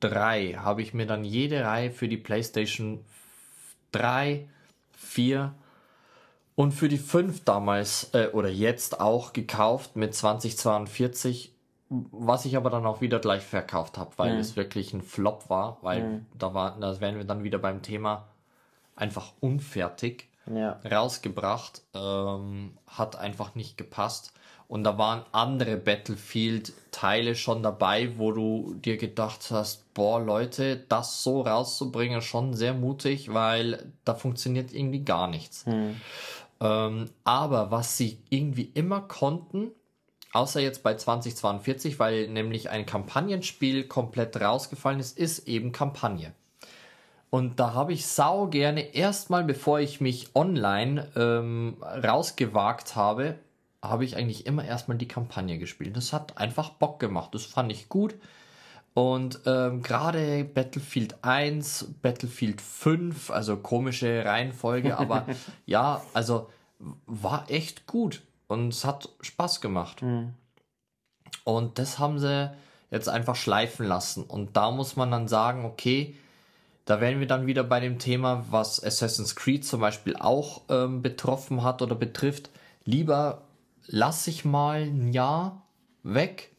[0.00, 3.04] 3 habe ich mir dann jede Reihe für die PlayStation
[3.90, 4.48] 3,
[4.92, 5.52] 4
[6.54, 11.52] und für die 5 damals äh, oder jetzt auch gekauft mit 2042,
[11.88, 14.40] was ich aber dann auch wieder gleich verkauft habe, weil mhm.
[14.40, 16.26] es wirklich ein Flop war, weil mhm.
[16.38, 18.28] da war, da wären wir dann wieder beim Thema
[18.94, 20.80] einfach unfertig ja.
[20.90, 21.82] rausgebracht.
[21.94, 24.32] Ähm, hat einfach nicht gepasst.
[24.68, 31.22] Und da waren andere Battlefield-Teile schon dabei, wo du dir gedacht hast, boah, Leute, das
[31.22, 35.66] so rauszubringen, schon sehr mutig, weil da funktioniert irgendwie gar nichts.
[35.66, 35.96] Hm.
[36.60, 39.70] Ähm, aber was sie irgendwie immer konnten,
[40.32, 46.32] außer jetzt bei 2042, weil nämlich ein Kampagnenspiel komplett rausgefallen ist, ist eben Kampagne.
[47.36, 53.34] Und da habe ich sau gerne erstmal, bevor ich mich online ähm, rausgewagt habe,
[53.82, 55.98] habe ich eigentlich immer erstmal die Kampagne gespielt.
[55.98, 57.34] Das hat einfach Bock gemacht.
[57.34, 58.14] Das fand ich gut.
[58.94, 65.26] Und ähm, gerade Battlefield 1, Battlefield 5, also komische Reihenfolge, aber
[65.66, 66.48] ja, also
[67.04, 70.00] war echt gut und es hat Spaß gemacht.
[70.00, 70.32] Mhm.
[71.44, 72.50] Und das haben sie
[72.90, 74.24] jetzt einfach schleifen lassen.
[74.24, 76.16] Und da muss man dann sagen, okay,
[76.86, 81.02] da wären wir dann wieder bei dem Thema, was Assassin's Creed zum Beispiel auch ähm,
[81.02, 82.48] betroffen hat oder betrifft.
[82.84, 83.42] Lieber
[83.86, 85.66] lasse ich mal ein Jahr
[86.04, 86.52] weg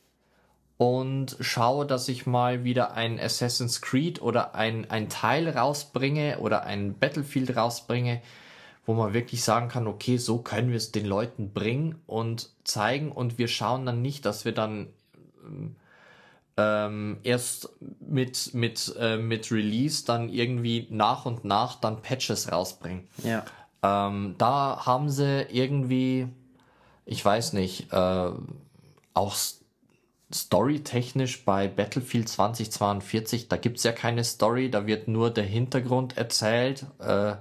[0.75, 6.63] und schaue, dass ich mal wieder ein Assassin's Creed oder ein, ein Teil rausbringe oder
[6.63, 8.21] ein Battlefield rausbringe,
[8.85, 13.13] wo man wirklich sagen kann, okay, so können wir es den Leuten bringen und zeigen
[13.13, 14.87] und wir schauen dann nicht, dass wir dann
[16.57, 23.07] ähm, erst mit, mit, äh, mit Release dann irgendwie nach und nach dann Patches rausbringen.
[23.23, 23.45] Ja.
[23.83, 26.27] Ähm, da haben sie irgendwie,
[27.05, 28.31] ich weiß nicht, äh,
[29.13, 29.35] auch
[30.33, 36.85] storytechnisch bei Battlefield 2042, da gibt's ja keine Story, da wird nur der Hintergrund erzählt.
[36.99, 37.35] Äh,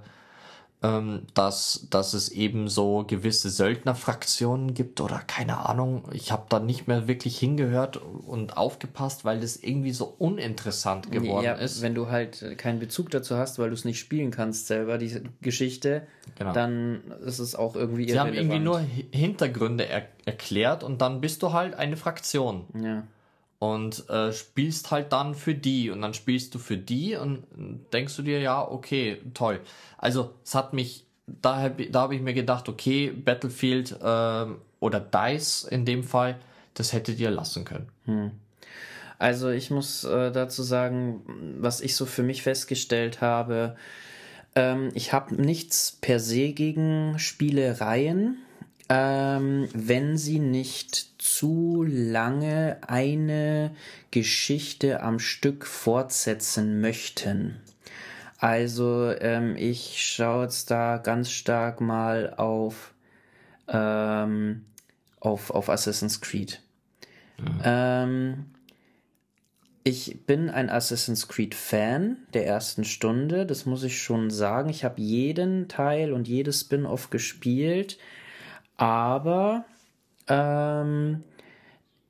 [0.86, 6.04] ähm, dass, dass es eben so gewisse Söldnerfraktionen gibt oder keine Ahnung.
[6.12, 11.44] Ich habe da nicht mehr wirklich hingehört und aufgepasst, weil das irgendwie so uninteressant geworden
[11.44, 11.82] ja, ist.
[11.82, 15.22] Wenn du halt keinen Bezug dazu hast, weil du es nicht spielen kannst selber, die
[15.40, 16.06] Geschichte,
[16.38, 16.52] genau.
[16.52, 18.80] dann ist es auch irgendwie Sie haben irgendwie nur
[19.10, 22.64] Hintergründe er erklärt und dann bist du halt eine Fraktion.
[22.74, 23.04] Ja
[23.58, 27.44] und äh, spielst halt dann für die und dann spielst du für die und
[27.92, 29.60] denkst du dir, ja, okay, toll.
[29.98, 34.46] Also es hat mich, da, da habe ich mir gedacht, okay, Battlefield äh,
[34.80, 36.38] oder DICE in dem Fall,
[36.74, 37.88] das hättet ihr lassen können.
[38.04, 38.30] Hm.
[39.18, 41.22] Also ich muss äh, dazu sagen,
[41.58, 43.76] was ich so für mich festgestellt habe,
[44.54, 48.38] ähm, ich habe nichts per se gegen Spielereien
[48.88, 53.72] ähm, wenn sie nicht zu lange eine
[54.10, 57.60] Geschichte am Stück fortsetzen möchten.
[58.38, 62.94] Also ähm, ich schaue jetzt da ganz stark mal auf,
[63.68, 64.64] ähm,
[65.20, 66.60] auf, auf Assassin's Creed.
[67.38, 67.60] Mhm.
[67.64, 68.44] Ähm,
[69.82, 74.68] ich bin ein Assassin's Creed Fan der ersten Stunde, das muss ich schon sagen.
[74.68, 77.98] Ich habe jeden Teil und jedes Spin-off gespielt
[78.76, 79.64] aber
[80.28, 81.22] ähm,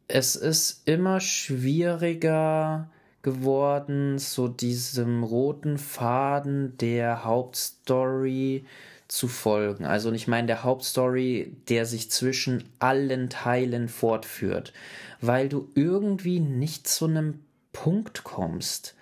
[0.08, 2.88] es ist immer schwieriger
[3.22, 8.64] geworden, so diesem roten Faden der Hauptstory
[9.08, 9.84] zu folgen.
[9.84, 14.72] Also ich meine der Hauptstory, der sich zwischen allen Teilen fortführt,
[15.20, 17.40] weil du irgendwie nicht zu einem
[17.72, 18.95] Punkt kommst.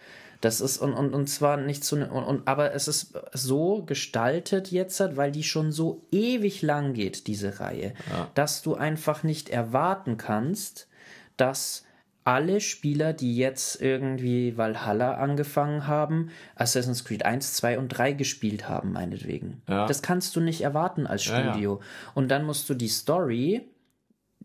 [0.45, 4.71] Das ist, und, und, und zwar nicht so, und, und, aber es ist so gestaltet
[4.71, 8.31] jetzt, weil die schon so ewig lang geht, diese Reihe, ja.
[8.35, 10.87] dass du einfach nicht erwarten kannst,
[11.39, 11.87] dass
[12.25, 18.69] alle Spieler, die jetzt irgendwie Valhalla angefangen haben, Assassin's Creed 1, 2 und 3 gespielt
[18.69, 19.63] haben, meinetwegen.
[19.67, 19.87] Ja.
[19.87, 21.81] Das kannst du nicht erwarten als Studio.
[21.81, 23.67] Ja, und dann musst du die Story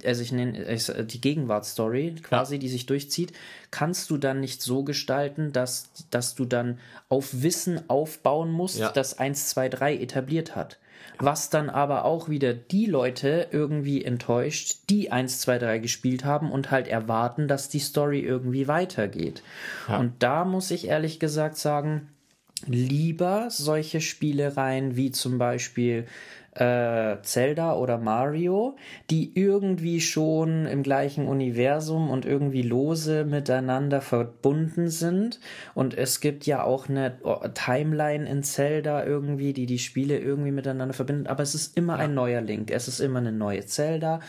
[0.05, 2.59] also ich nenne es äh, die Gegenwartsstory quasi, ja.
[2.59, 3.33] die sich durchzieht,
[3.71, 6.79] kannst du dann nicht so gestalten, dass, dass du dann
[7.09, 8.91] auf Wissen aufbauen musst, ja.
[8.91, 10.77] das 1, 2, 3 etabliert hat.
[11.17, 16.51] Was dann aber auch wieder die Leute irgendwie enttäuscht, die 1, 2, 3 gespielt haben
[16.51, 19.43] und halt erwarten, dass die Story irgendwie weitergeht.
[19.89, 19.99] Ja.
[19.99, 22.09] Und da muss ich ehrlich gesagt sagen,
[22.65, 26.05] lieber solche Spielereien wie zum Beispiel
[26.59, 28.75] äh, Zelda oder Mario,
[29.09, 35.39] die irgendwie schon im gleichen Universum und irgendwie lose miteinander verbunden sind.
[35.73, 37.17] Und es gibt ja auch eine
[37.53, 41.27] Timeline in Zelda irgendwie, die die Spiele irgendwie miteinander verbindet.
[41.27, 42.03] Aber es ist immer ja.
[42.03, 42.71] ein neuer Link.
[42.71, 44.19] Es ist immer eine neue Zelda.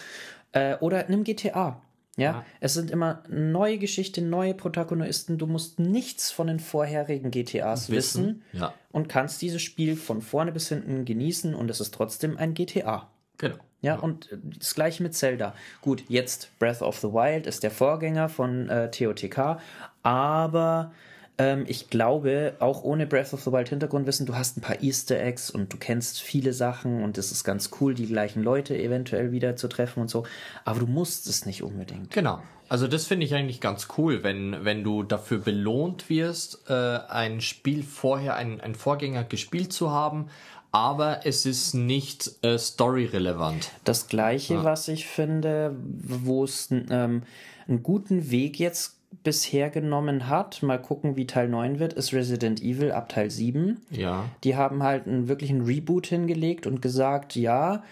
[0.53, 1.83] Äh, oder nimm GTA.
[2.21, 2.33] Ja?
[2.33, 5.39] ja, es sind immer neue Geschichten, neue Protagonisten.
[5.39, 8.75] Du musst nichts von den vorherigen GTAs wissen, wissen ja.
[8.93, 13.11] und kannst dieses Spiel von vorne bis hinten genießen und es ist trotzdem ein GTA.
[13.39, 13.57] Genau.
[13.83, 15.55] Ja, ja, und das gleiche mit Zelda.
[15.81, 19.59] Gut, jetzt Breath of the Wild ist der Vorgänger von äh, TOTK,
[20.03, 20.93] aber
[21.41, 25.19] ähm, ich glaube, auch ohne Breath of the Wild Hintergrundwissen, du hast ein paar Easter
[25.19, 29.33] Eggs und du kennst viele Sachen und es ist ganz cool, die gleichen Leute eventuell
[29.33, 30.25] wieder zu treffen und so.
[30.67, 32.11] Aber du musst es nicht unbedingt.
[32.11, 32.43] Genau.
[32.69, 37.41] Also das finde ich eigentlich ganz cool, wenn, wenn du dafür belohnt wirst, äh, ein
[37.41, 40.29] Spiel vorher, ein, ein Vorgänger gespielt zu haben,
[40.73, 43.71] aber es ist nicht äh, story-relevant.
[43.85, 44.65] Das gleiche, ja.
[44.65, 47.23] was ich finde, wo es ähm,
[47.67, 52.63] einen guten Weg jetzt bisher genommen hat, mal gucken, wie Teil 9 wird, ist Resident
[52.63, 53.81] Evil ab Teil 7.
[53.91, 54.25] Ja.
[54.45, 57.83] Die haben halt einen wirklichen Reboot hingelegt und gesagt, ja,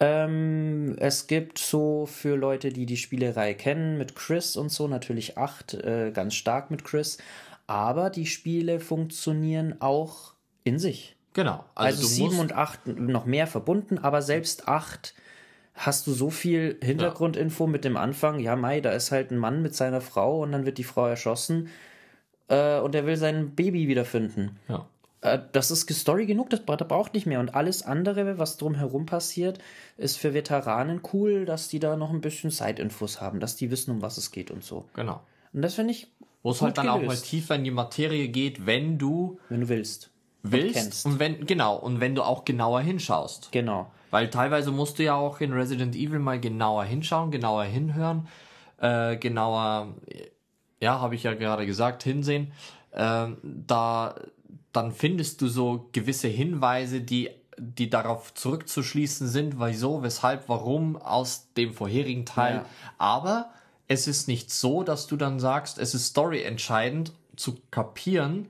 [0.00, 5.36] ähm, es gibt so für Leute, die die Spielerei kennen, mit Chris und so, natürlich
[5.36, 7.18] 8, äh, ganz stark mit Chris,
[7.66, 10.32] aber die Spiele funktionieren auch
[10.64, 11.16] in sich.
[11.34, 11.64] Genau.
[11.74, 15.14] Also, also 7 und 8 noch mehr verbunden, aber selbst 8
[15.80, 17.70] hast du so viel Hintergrundinfo ja.
[17.70, 20.66] mit dem Anfang, ja, Mai, da ist halt ein Mann mit seiner Frau und dann
[20.66, 21.68] wird die Frau erschossen
[22.48, 24.58] äh, und er will sein Baby wiederfinden.
[24.68, 24.86] Ja.
[25.22, 27.40] äh, das ist Story genug, das, das braucht nicht mehr.
[27.40, 29.58] Und alles andere, was drumherum passiert,
[29.96, 33.90] ist für Veteranen cool, dass die da noch ein bisschen Side-Infos haben, dass die wissen,
[33.90, 34.84] um was es geht und so.
[34.94, 35.22] Genau.
[35.54, 36.08] Und das finde ich.
[36.42, 39.62] Wo es halt dann auch mal gelöst, tiefer in die Materie geht, wenn du Wenn
[39.62, 40.10] du willst.
[40.42, 41.06] willst kennst.
[41.06, 43.50] und wenn genau und wenn du auch genauer hinschaust.
[43.52, 43.90] Genau.
[44.10, 48.28] Weil teilweise musst du ja auch in Resident Evil mal genauer hinschauen, genauer hinhören,
[48.78, 49.94] äh, genauer,
[50.80, 52.52] ja, habe ich ja gerade gesagt, hinsehen.
[52.92, 54.14] Ähm, da
[54.72, 57.30] dann findest du so gewisse Hinweise, die
[57.60, 62.54] die darauf zurückzuschließen sind, wieso, weshalb, warum aus dem vorherigen Teil.
[62.54, 62.64] Ja.
[62.96, 63.50] Aber
[63.86, 68.48] es ist nicht so, dass du dann sagst, es ist story entscheidend zu kapieren,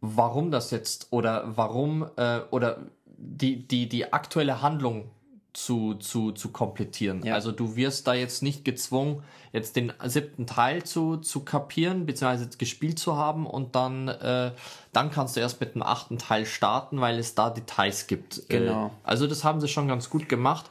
[0.00, 2.78] warum das jetzt oder warum äh, oder
[3.18, 5.10] die, die, die aktuelle Handlung
[5.52, 7.24] zu, zu, zu komplettieren.
[7.24, 7.34] Ja.
[7.34, 12.48] Also du wirst da jetzt nicht gezwungen, jetzt den siebten Teil zu, zu kapieren, beziehungsweise
[12.56, 14.52] gespielt zu haben und dann, äh,
[14.92, 18.48] dann kannst du erst mit dem achten Teil starten, weil es da Details gibt.
[18.48, 18.86] Genau.
[18.86, 20.66] Äh, also das haben sie schon ganz gut gemacht.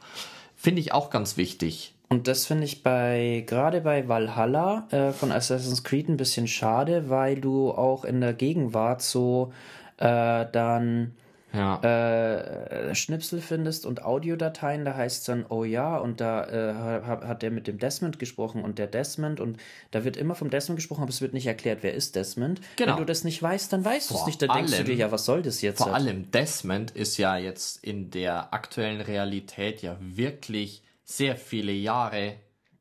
[0.56, 1.94] Finde ich auch ganz wichtig.
[2.08, 7.10] Und das finde ich bei, gerade bei Valhalla äh, von Assassin's Creed ein bisschen schade,
[7.10, 9.52] weil du auch in der Gegenwart so
[9.98, 11.14] äh, dann
[11.52, 11.80] Ja.
[11.82, 16.74] äh, Schnipsel findest und Audiodateien, da heißt es dann, oh ja, und da äh,
[17.04, 19.58] hat, hat der mit dem Desmond gesprochen und der Desmond und
[19.90, 22.60] da wird immer vom Desmond gesprochen, aber es wird nicht erklärt, wer ist Desmond.
[22.76, 22.92] Genau.
[22.92, 24.94] Wenn du das nicht weißt, dann weißt du es nicht, dann denkst du allem- dir,
[24.94, 25.78] ja, was soll das jetzt?
[25.78, 32.34] Vor allem Desmond ist ja jetzt in der aktuellen Realität ja wirklich sehr viele Jahre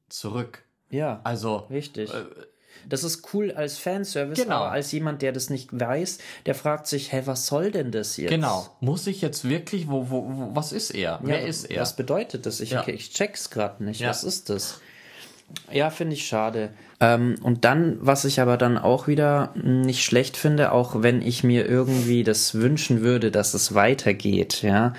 [0.09, 0.63] zurück.
[0.89, 2.11] ja, Also richtig.
[2.90, 4.56] Das ist cool als Fanservice, Genau.
[4.56, 8.18] aber als jemand, der das nicht weiß, der fragt sich, hä, was soll denn das
[8.18, 8.30] jetzt?
[8.30, 11.02] genau, muss ich jetzt wirklich, wo, wo, wo was ist er?
[11.02, 11.82] Ja, Wer ist er?
[11.82, 12.60] Was bedeutet das?
[12.60, 12.88] Ich, Ja.
[12.88, 14.00] ich check's gerade nicht.
[14.02, 14.10] Ja.
[14.10, 14.80] Was ist das?
[15.72, 16.72] Ja, finde ich schade.
[17.00, 21.43] Ähm, und dann, was ich aber dann auch wieder nicht schlecht finde, auch wenn ich
[21.43, 24.93] mir irgendwie das wünschen würde, dass es weitergeht, ja.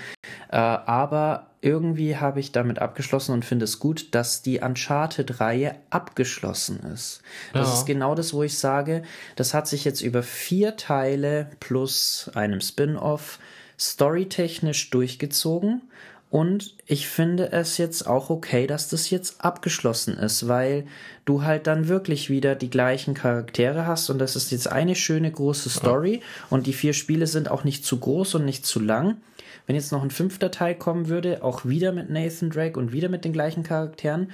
[0.51, 6.79] Äh, aber irgendwie habe ich damit abgeschlossen und finde es gut, dass die Uncharted-Reihe abgeschlossen
[6.93, 7.21] ist.
[7.53, 7.73] Das Ja.
[7.73, 9.03] ist genau das, wo ich sage,
[9.35, 13.39] das hat sich jetzt über vier Teile plus einem Spin-off
[13.77, 15.81] storytechnisch durchgezogen.
[16.29, 20.85] Und ich finde es jetzt auch okay, dass das jetzt abgeschlossen ist, weil
[21.25, 25.31] du halt dann wirklich wieder die gleichen Charaktere hast und das ist jetzt eine schöne
[25.31, 26.21] große Story
[26.51, 29.17] und die vier Spiele sind auch nicht zu groß und nicht zu lang.
[29.65, 33.09] Wenn jetzt noch ein fünfter Teil kommen würde, auch wieder mit Nathan Drake und wieder
[33.09, 34.31] mit den gleichen Charakteren,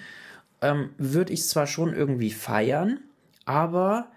[0.61, 2.99] ähm, würde ich zwar schon irgendwie feiern,
[3.45, 4.07] aber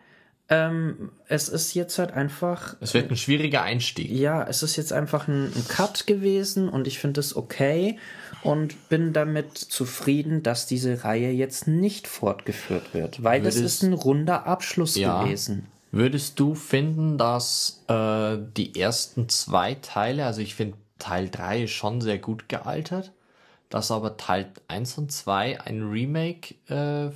[0.50, 4.10] ähm, es ist jetzt halt einfach Es wird ein schwieriger Einstieg.
[4.10, 7.98] ja, es ist jetzt einfach ein, ein Cut gewesen und ich finde es okay
[8.42, 13.88] und bin damit zufrieden, dass diese Reihe jetzt nicht fortgeführt wird, weil das Würdest- ist
[13.88, 15.22] ein runder Abschluss Ja.
[15.24, 15.66] gewesen.
[15.90, 21.70] Würdest du finden, dass äh, die ersten zwei Teile, also ich finde Teil 3 ist
[21.70, 23.12] schon sehr gut gealtert,
[23.70, 27.10] dass aber Teil 1 und 2 ein Remake äh,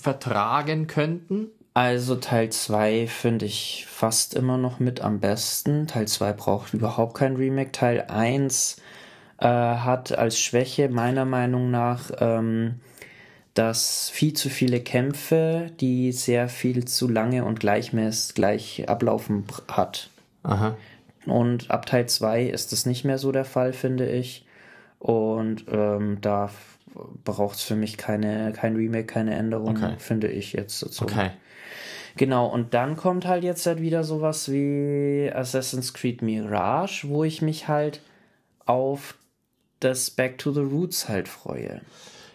[0.00, 1.48] vertragen könnten?
[1.72, 5.86] Also Teil 2 finde ich fast immer noch mit am besten.
[5.86, 7.72] Teil 2 braucht überhaupt kein Remake.
[7.72, 8.76] Teil 1
[9.38, 12.80] äh, hat als Schwäche meiner Meinung nach, ähm,
[13.54, 20.10] dass viel zu viele Kämpfe, die sehr viel zu lange und gleichmäßig gleich ablaufen hat.
[20.42, 20.76] Aha.
[21.26, 24.44] Und ab Teil 2 ist das nicht mehr so der Fall, finde ich.
[24.98, 26.50] Und ähm, da
[27.24, 29.94] braucht es für mich keine, kein Remake, keine Änderung, Okay.
[29.98, 31.04] finde ich jetzt dazu.
[31.04, 31.30] Okay.
[32.16, 37.40] Genau, und dann kommt halt jetzt halt wieder sowas wie Assassin's Creed Mirage, wo ich
[37.40, 38.00] mich halt
[38.66, 39.14] auf
[39.78, 41.80] das Back to the Roots halt freue.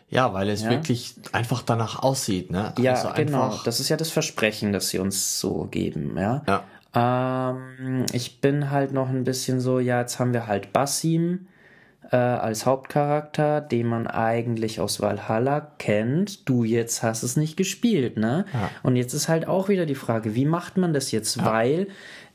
[0.10, 0.70] Ja, weil es Ja.
[0.70, 2.74] wirklich einfach danach aussieht, ne?
[2.80, 3.60] Ja, also genau.
[3.66, 6.44] Das ist ja das Versprechen, das sie uns so geben, ja.
[6.48, 6.64] Ja.
[6.96, 11.48] Ähm, ich bin halt noch ein bisschen so, ja, jetzt haben wir halt Basim
[12.12, 16.48] äh, als Hauptcharakter, den man eigentlich aus Valhalla kennt.
[16.48, 18.46] Du jetzt hast es nicht gespielt, ne?
[18.54, 18.70] Ja.
[18.84, 21.44] Und jetzt ist halt auch wieder die Frage, wie macht man das jetzt?
[21.44, 21.88] Weil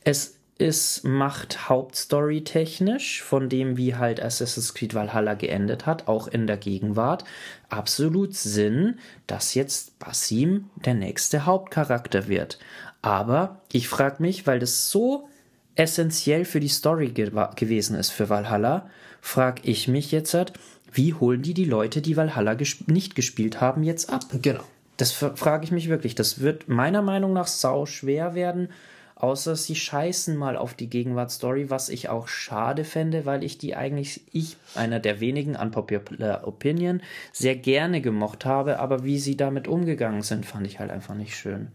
[0.04, 6.28] es ist, macht Hauptstory technisch von dem, wie halt Assassin's Creed Valhalla geendet hat, auch
[6.28, 7.24] in der Gegenwart,
[7.70, 12.58] absolut Sinn, dass jetzt Basim der nächste Hauptcharakter wird.
[13.00, 15.28] Aber ich frage mich, weil das so
[15.76, 18.90] essentiell für die Story ge gewesen ist für Valhalla,
[19.20, 20.52] frage ich mich jetzt, halt,
[20.92, 24.22] wie holen die die Leute, die Valhalla ges nicht gespielt haben, jetzt ab?
[24.42, 24.64] Genau.
[24.96, 26.14] Das frage ich mich wirklich.
[26.14, 28.68] Das wird meiner Meinung nach sau schwer werden,
[29.14, 33.76] außer sie scheißen mal auf die Gegenwartsstory, was ich auch schade fände, weil ich die
[33.76, 37.02] eigentlich, ich, einer der wenigen unpopular Opinion,
[37.32, 41.34] sehr gerne gemocht habe, aber wie sie damit umgegangen sind, fand ich halt einfach nicht
[41.34, 41.68] schön.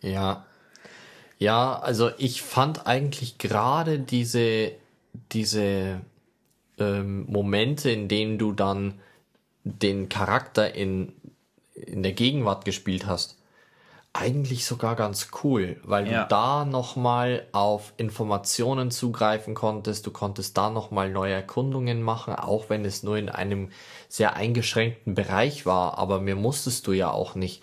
[0.00, 0.44] Ja.
[1.38, 4.70] Ja, also ich fand eigentlich gerade diese,
[5.32, 6.00] diese
[6.78, 9.00] ähm, Momente, in denen du dann
[9.64, 11.12] den Charakter in,
[11.74, 13.38] in der Gegenwart gespielt hast,
[14.12, 16.22] eigentlich sogar ganz cool, weil Ja.
[16.22, 22.70] du da nochmal auf Informationen zugreifen konntest, du konntest da nochmal neue Erkundungen machen, auch
[22.70, 23.70] wenn es nur in einem
[24.08, 27.62] sehr eingeschränkten Bereich war, aber mir musstest du ja auch nicht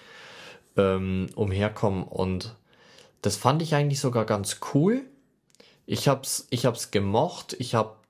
[0.75, 2.55] ähm, umherkommen und
[3.21, 5.03] das fand ich eigentlich sogar ganz cool.
[5.85, 8.00] Ich hab's, ich hab's gemocht, ich hab,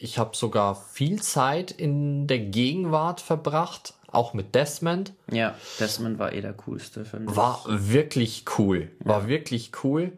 [0.00, 5.12] ich hab sogar viel Zeit in der Gegenwart verbracht, auch mit Desmond.
[5.30, 7.36] Ja, Desmond war eh der coolste, finde ich.
[7.36, 8.90] War wirklich cool.
[9.00, 10.12] War wirklich cool.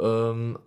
[0.00, 0.58] Ähm,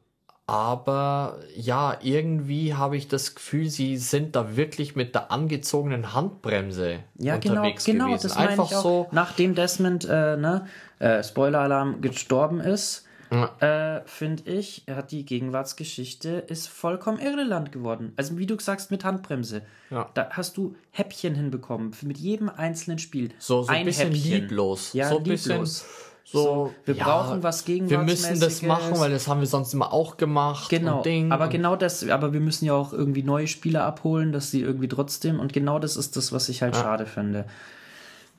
[0.45, 6.99] aber ja, irgendwie habe ich das Gefühl, sie sind da wirklich mit der angezogenen Handbremse
[7.17, 8.23] Ja, genau, unterwegs genau, gewesen.
[8.27, 8.83] das meine Einfach ich auch.
[8.83, 9.07] so.
[9.11, 10.67] Nachdem Desmond, äh, ne,
[10.99, 18.13] äh, Spoiler-Alarm, gestorben ist, äh, finde ich, hat die Gegenwartsgeschichte ist vollkommen irrelevant geworden.
[18.15, 19.63] Also wie du sagst, mit Handbremse.
[19.89, 20.09] Ja.
[20.13, 23.31] Da hast du Häppchen hinbekommen, mit jedem einzelnen Spiel.
[23.39, 24.93] So, so ein bisschen lieblos.
[24.93, 25.59] Ja, so ein lieblos.
[25.59, 29.91] bisschen so, wir brauchen was Wir müssen das machen, weil das haben wir sonst immer
[29.91, 30.69] auch gemacht.
[30.69, 34.61] Genau, aber genau das, aber wir müssen ja auch irgendwie neue Spieler abholen, dass sie
[34.61, 37.45] irgendwie trotzdem, und genau das ist das, was ich halt schade finde.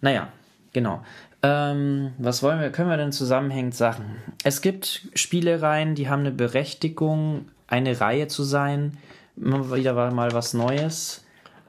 [0.01, 0.28] Naja,
[0.72, 1.03] genau.
[1.45, 4.16] Ähm, was wollen wir, können wir denn zusammenhängend sagen?
[4.45, 8.97] Es gibt Spielereien, die haben eine Berechtigung, eine Reihe zu sein.
[9.36, 11.22] Immer wieder war mal was Neues.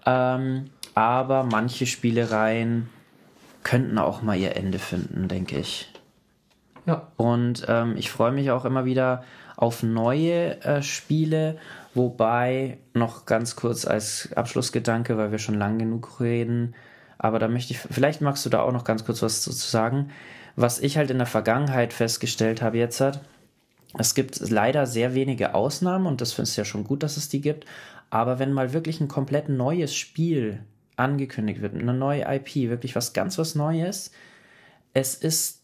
[0.05, 2.89] Ähm, aber manche Spielereien
[3.63, 5.91] könnten auch mal ihr Ende finden, denke ich.
[6.85, 7.07] Ja.
[7.17, 9.25] Und ähm, ich freue mich auch immer wieder
[9.57, 11.57] auf neue äh, Spiele,
[11.93, 16.75] wobei noch ganz kurz als Abschlussgedanke, weil wir schon lang genug reden,
[17.17, 20.11] aber da möchte ich, vielleicht magst du da auch noch ganz kurz was zu sagen.
[20.55, 23.21] Was ich halt in der Vergangenheit festgestellt habe jetzt hat,
[23.97, 27.29] es gibt leider sehr wenige Ausnahmen und das finde ich ja schon gut, dass es
[27.29, 27.65] die gibt.
[28.09, 30.63] Aber wenn mal wirklich ein komplett neues Spiel
[30.95, 34.11] angekündigt wird, eine neue IP, wirklich was ganz was Neues,
[34.93, 35.61] es ist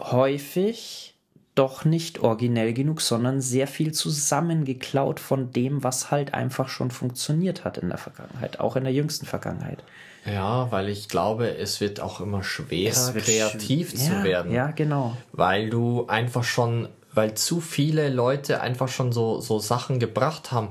[0.00, 1.13] häufig
[1.54, 7.64] doch nicht originell genug, sondern sehr viel zusammengeklaut von dem, was halt einfach schon funktioniert
[7.64, 9.78] hat in der Vergangenheit, auch in der jüngsten Vergangenheit.
[10.26, 14.52] ja, weil ich glaube, es wird auch immer schwerer, kreativ schw- zu ja, werden.
[14.52, 15.16] Ja, genau.
[15.32, 20.70] weil du einfach schon, weil zu viele Leute einfach schon so, so Sachen gebracht haben.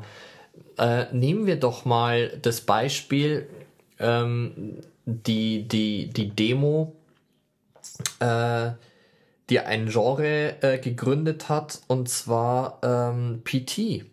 [0.78, 3.48] Äh, nehmen wir doch mal das Beispiel,
[4.00, 6.94] ähm, die, die, die Demo,
[8.20, 8.72] äh,
[9.50, 14.06] die ein Genre äh, gegründet hat, und zwar ähm, PT.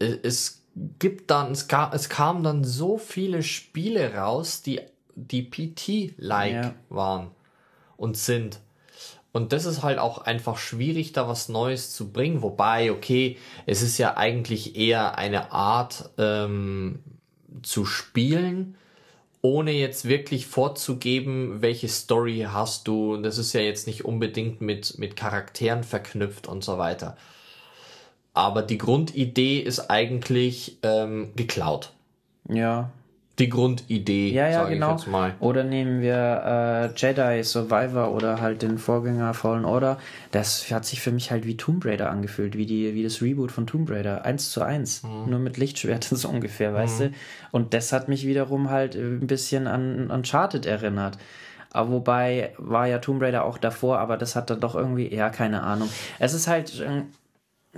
[0.00, 0.62] Äh, Es
[0.98, 4.80] gibt dann, es, gab, es kamen dann so viele Spiele raus, die,
[5.14, 6.74] die PT-like Ja.
[6.88, 7.30] waren
[7.96, 8.60] und sind.
[9.32, 12.42] Und das ist halt auch einfach schwierig, da was Neues zu bringen.
[12.42, 13.36] Wobei, okay,
[13.66, 17.00] es ist ja eigentlich eher eine Art ähm,
[17.62, 18.76] zu spielen,
[19.42, 23.16] ohne jetzt wirklich vorzugeben, welche Story hast du.
[23.18, 27.16] Das ist ja jetzt nicht unbedingt mit, mit Charakteren verknüpft und so weiter.
[28.34, 31.92] Aber die Grundidee ist eigentlich ähm, geklaut.
[32.48, 32.90] Ja,
[33.38, 34.94] Die Grundidee, ja, ja, sage genau.
[34.94, 35.34] ich jetzt mal.
[35.38, 39.98] Oder nehmen wir äh, Jedi Survivor oder halt den Vorgänger Fallen Order.
[40.32, 43.52] Das hat sich für mich halt wie Tomb Raider angefühlt, wie, die, wie das Reboot
[43.52, 44.24] von Tomb Raider.
[44.24, 45.04] Eins zu eins.
[45.04, 45.30] Mhm.
[45.30, 47.12] Nur mit Lichtschwertern so ungefähr, weißt du?
[47.52, 51.18] Und das hat mich wiederum halt äh, ein bisschen an Uncharted erinnert.
[51.70, 55.30] Aber wobei war ja Tomb Raider auch davor, aber das hat dann doch irgendwie, ja,
[55.30, 55.88] keine Ahnung.
[56.18, 57.02] Es ist halt, äh,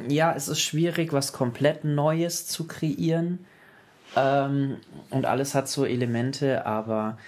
[0.08, 3.44] ja, es ist schwierig, was komplett Neues zu kreieren.
[4.16, 4.78] Ähm,
[5.10, 7.18] und alles hat so Elemente, aber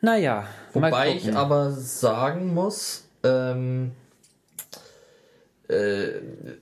[0.00, 0.46] naja.
[0.72, 3.92] Wobei ich aber sagen muss, ähm,
[5.68, 6.08] äh,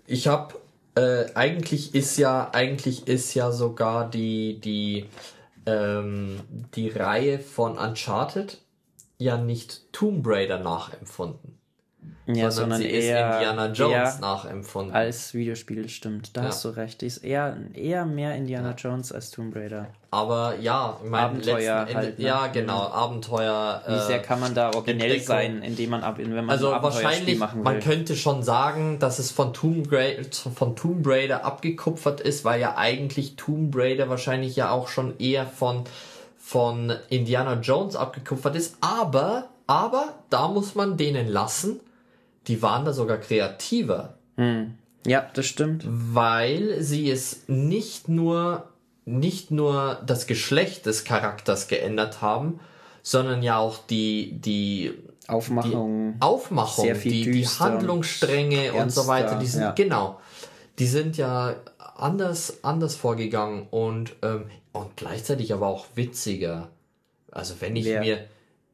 [0.06, 0.54] ich habe
[0.94, 5.08] äh, eigentlich ist ja eigentlich ist ja sogar die die
[5.66, 6.40] ähm,
[6.74, 8.58] die Reihe von Uncharted
[9.18, 11.58] ja nicht Tomb Raider nachempfunden,
[12.26, 14.94] ja, sondern, sondern sie ist eher, Indiana Jones nachempfunden.
[14.94, 16.36] als Videospiel, stimmt.
[16.36, 16.48] Da Ja.
[16.48, 17.00] hast du recht.
[17.00, 19.88] Die ist eher, eher mehr Indiana Jones als Tomb Raider.
[20.12, 22.24] Aber ja, ich meine, Abenteuer halt, ne?
[22.24, 23.82] ja genau, Abenteuer.
[23.86, 26.82] Wie äh, sehr kann man da originell sein, indem man ab, wenn man Also ein
[26.82, 27.64] wahrscheinlich, machen will?
[27.64, 30.22] man könnte schon sagen, dass es von Tomb, Raider,
[30.54, 35.46] von Tomb Raider abgekupfert ist, weil ja eigentlich Tomb Raider wahrscheinlich ja auch schon eher
[35.46, 35.84] von,
[36.38, 38.76] von Indiana Jones abgekupfert ist.
[38.80, 41.80] Aber, aber, da muss man denen lassen,
[42.48, 44.14] die waren da sogar kreativer,
[45.06, 45.84] ja, das stimmt.
[45.86, 48.68] weil sie es nicht nur,
[49.04, 52.60] nicht nur das Geschlecht des Charakters geändert haben,
[53.02, 54.92] sondern ja auch die, die
[55.26, 56.16] Aufmachung.
[56.20, 59.72] Aufmachung, Sehr viel die, die Handlungsstränge und so ernster, weiter, die sind, ja.
[59.72, 60.20] genau,
[60.78, 61.56] die sind ja
[61.96, 66.68] anders, anders vorgegangen und, ähm, und gleichzeitig aber auch witziger.
[67.30, 68.00] Also wenn ich Wer?
[68.00, 68.24] mir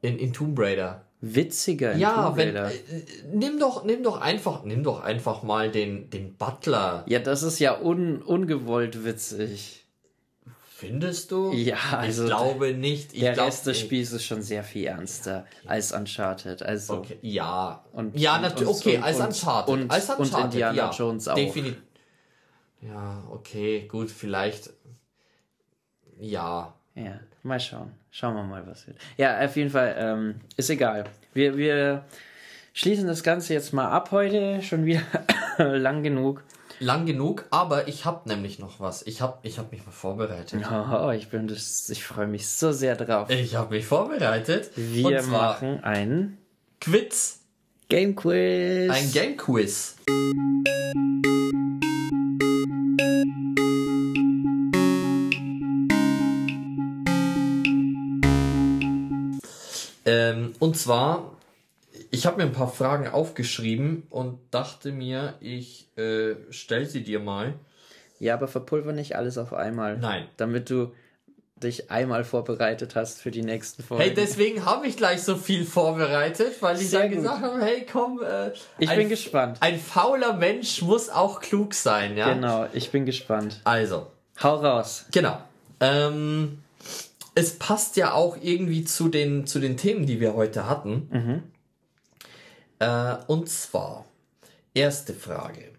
[0.03, 2.71] in, in Tomb Raider, Witziger in ja, wenn, Raider.
[2.73, 2.77] äh,
[3.33, 7.03] nimm doch, nimm doch einfach, nimm doch einfach mal den, den Butler.
[7.07, 9.85] Ja, das ist ja un, ungewollt witzig.
[10.71, 11.53] Findest du?
[11.55, 13.12] Ja, also ich glaube nicht.
[13.12, 16.62] Ich Der glaub, Rest des Spiels ist schon sehr viel ernster als Uncharted.
[16.62, 17.85] Also Okay, ja.
[17.93, 18.69] Und- ja, und- natürlich.
[18.69, 19.75] und- Okay, und- als und- Uncharted.
[19.75, 21.35] und- als und Uncharted, Indiana ja, Jones auch.
[21.35, 21.83] Definitiv.
[22.81, 24.71] Ja, okay, gut, vielleicht.
[26.21, 26.73] Ja.
[26.95, 27.93] Ja, mal schauen.
[28.11, 28.99] Schauen wir mal, was wird.
[29.17, 31.05] Ja, auf jeden Fall, ähm, ist egal.
[31.35, 32.05] Wir, wir
[32.73, 34.63] schließen das Ganze jetzt mal ab heute.
[34.63, 35.03] Schon wieder
[35.59, 36.43] lang genug.
[36.81, 39.03] Lang genug, aber ich habe nämlich noch was.
[39.03, 40.63] Ich habe ich hab mich mal vorbereitet.
[40.71, 43.31] Oh, ich bin das, ich freue mich so sehr drauf.
[43.31, 44.71] Ich habe mich vorbereitet.
[44.77, 46.39] Wir machen ein
[46.81, 47.41] Quiz.
[47.89, 48.91] Game Quiz.
[48.91, 49.97] Ein Game Quiz.
[60.59, 61.37] Und zwar,
[62.11, 67.21] ich habe mir ein paar Fragen aufgeschrieben und dachte mir, ich äh, stell sie dir
[67.21, 67.55] mal.
[68.21, 69.99] Ja, aber verpulver nicht alles auf einmal.
[69.99, 70.27] Nein.
[70.37, 70.93] Damit du
[71.57, 74.03] dich einmal vorbereitet hast für die nächsten Folgen.
[74.05, 77.19] Hey, deswegen habe ich gleich so viel vorbereitet, weil ich Sehr dann gut.
[77.19, 79.59] gesagt habe, hey, komm, äh, ich ein, bin gespannt.
[79.61, 82.33] ein fauler Mensch muss auch klug sein, ja?
[82.33, 83.61] Genau, ich bin gespannt.
[83.65, 84.07] Also,
[84.43, 85.07] Hau raus.
[85.11, 85.37] Genau.
[85.81, 86.63] Ähm,
[87.39, 91.45] es passt ja auch irgendwie zu den, zu den Themen, die wir heute hatten.
[92.80, 94.07] Äh, und zwar,
[94.74, 95.70] erste Frage.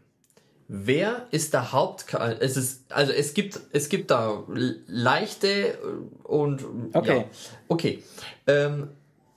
[0.69, 2.41] Wer ist der Hauptcharakter?
[2.41, 4.43] Es ist, also es gibt, es gibt da
[4.87, 5.77] leichte
[6.23, 7.17] und Okay.
[7.17, 7.25] ja.
[7.67, 8.03] Okay.
[8.47, 8.89] Ähm,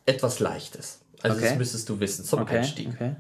[0.07, 1.01] etwas Leichtes.
[1.23, 1.49] Also Okay.
[1.49, 2.89] das müsstest du wissen zum Okay, Einstieg.
[2.89, 3.17] okay.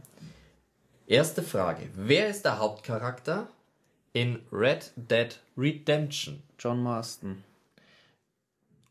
[1.08, 1.88] Erste Frage.
[1.96, 3.48] Wer ist der Hauptcharakter
[4.12, 6.42] in Red Dead Redemption?
[6.58, 7.42] John Marston.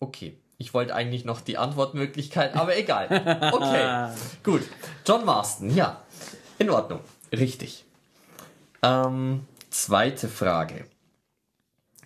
[0.01, 0.35] Okay.
[0.57, 3.05] Ich wollte eigentlich noch die Antwortmöglichkeit, aber egal.
[3.53, 4.09] Okay.
[4.43, 4.61] Gut.
[5.07, 6.03] John Marston, ja.
[6.59, 6.99] In Ordnung.
[7.31, 7.85] Richtig.
[8.83, 10.85] Ähm, zweite Frage.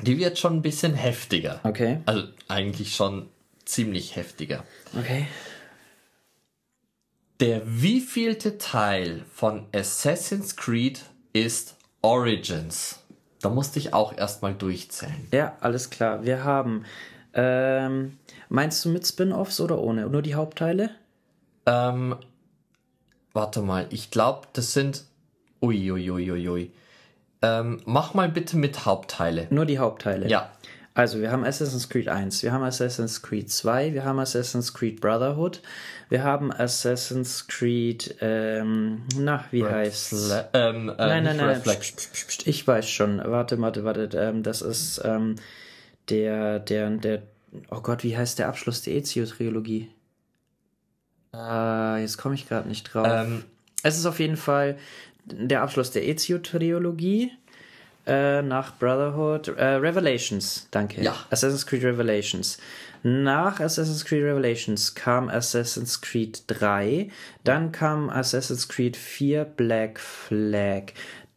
[0.01, 1.59] Die wird schon ein bisschen heftiger.
[1.63, 1.99] Okay.
[2.05, 3.29] Also eigentlich schon
[3.65, 4.63] ziemlich heftiger.
[4.97, 5.27] Okay.
[7.39, 11.01] Der wievielte Teil von Assassin's Creed
[11.33, 12.99] ist Origins?
[13.41, 15.27] Da musste ich auch erstmal durchzählen.
[15.31, 16.23] Ja, alles klar.
[16.23, 16.85] Wir haben.
[17.35, 18.17] Ähm,
[18.49, 20.07] meinst du mit Spin-offs oder ohne?
[20.07, 20.89] Nur die Hauptteile?
[21.65, 22.15] Ähm,
[23.33, 25.03] warte mal, ich glaube, das sind.
[25.61, 26.11] Uiuiuiui.
[26.11, 26.71] Ui, ui, ui.
[27.41, 29.47] Ähm, mach mal bitte mit Hauptteile.
[29.49, 30.27] Nur die Hauptteile.
[30.27, 30.51] Ja.
[30.93, 35.01] Also, wir haben Assassin's Creed 1, wir haben Assassin's Creed 2, wir haben Assassin's Creed
[35.01, 35.61] Brotherhood,
[36.07, 41.65] wir haben Assassin's Creed, ähm, na, wie heißt Fla ähm, äh, Nein, nein, nein, Red
[41.65, 41.77] nein.
[42.45, 43.17] Ich weiß schon.
[43.17, 44.09] Warte, warte, warte.
[44.17, 45.35] Ähm, das ist ähm,
[46.09, 47.23] der, der, der.
[47.71, 49.89] Oh Gott, wie heißt der Abschluss der Ezio-Trilogie?
[51.33, 53.07] Äh, jetzt komme ich gerade nicht drauf.
[53.09, 53.43] Ähm,
[53.83, 54.77] es ist auf jeden Fall
[55.25, 57.31] der Abschluss der Ezio-Trilogie.
[58.07, 59.47] Äh, nach Brotherhood.
[59.47, 61.01] Äh, Revelations, danke.
[61.01, 61.15] Ja.
[61.31, 62.59] Assassin's Creed Revelations.
[63.07, 67.11] Nach Assassin's Creed Revelations kam Assassin's Creed 3,
[67.43, 70.93] dann kam Assassin's Creed 4 Black Flag.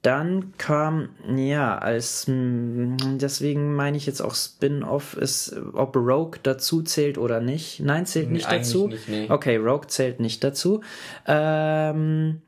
[0.08, 6.80] Dann kam, ja, als, mh, deswegen meine ich jetzt auch Spin-off ist, ob Rogue dazu
[6.80, 7.80] zählt oder nicht.
[7.80, 8.88] Nein, zählt nicht eigentlich dazu.
[8.88, 9.26] nicht, nee.
[9.28, 10.80] Okay, Rogue zählt nicht dazu.
[11.26, 12.40] Ähm,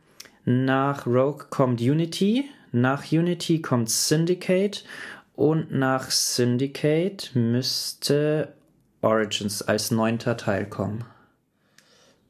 [0.47, 4.83] nach Rogue kommt Unity, nach Unity kommt Syndicate
[5.37, 8.55] und nach Syndicate müsste
[9.03, 11.05] Origins als neunter Teil kommen.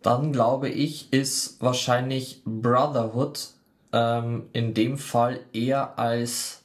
[0.03, 3.51] Dann glaube ich, ist wahrscheinlich Brotherhood
[3.93, 6.63] ähm, in dem Fall eher als,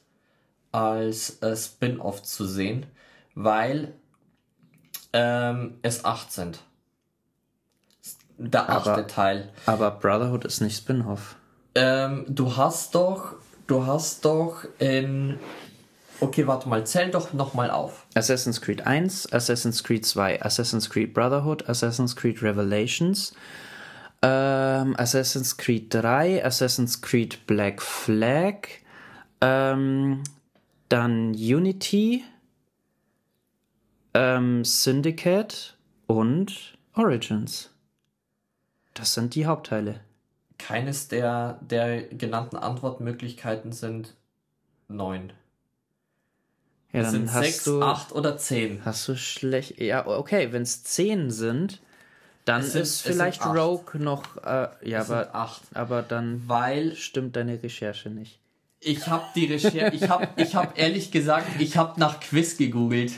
[0.72, 2.86] als äh, Spin-off zu sehen,
[3.34, 3.94] weil
[5.12, 6.60] ähm, es acht sind.
[8.38, 9.52] Der achte Aber- Teil.
[9.66, 11.36] Aber Brotherhood ist nicht Spin-off.
[11.74, 13.34] Ähm, du hast doch,
[13.66, 15.38] du hast doch in.
[16.20, 18.06] Okay, warte mal, zähl doch nochmal auf.
[18.14, 23.34] Assassin's Creed 1, Assassin's Creed 2, Assassin's Creed Brotherhood, Assassin's Creed Revelations,
[24.22, 28.68] ähm, Assassin's Creed 3, Assassin's Creed Black Flag,
[29.40, 30.22] ähm,
[30.88, 32.24] dann Unity,
[34.14, 35.76] ähm, Syndicate
[36.06, 37.70] und Origins.
[38.94, 40.00] Das sind die Hauptteile.
[40.58, 44.14] Keines der, der genannten Antwortmöglichkeiten sind
[44.88, 45.32] neun.
[46.92, 48.82] Ja, dann sind hast sechs, du acht oder zehn.
[48.84, 49.78] hast du schlecht.
[49.80, 51.82] Ja, okay, wenn es 10 sind,
[52.46, 53.44] Dann Es ist sind vielleicht.
[53.44, 54.22] Rogue noch.
[54.38, 55.60] Äh, ja, Es aber, acht.
[55.74, 58.40] aber dann Weil stimmt deine Recherche nicht.
[58.80, 63.12] ich habe die Recherche, ich habe ich hab ehrlich gesagt, ich habe nach Quiz gegoogelt.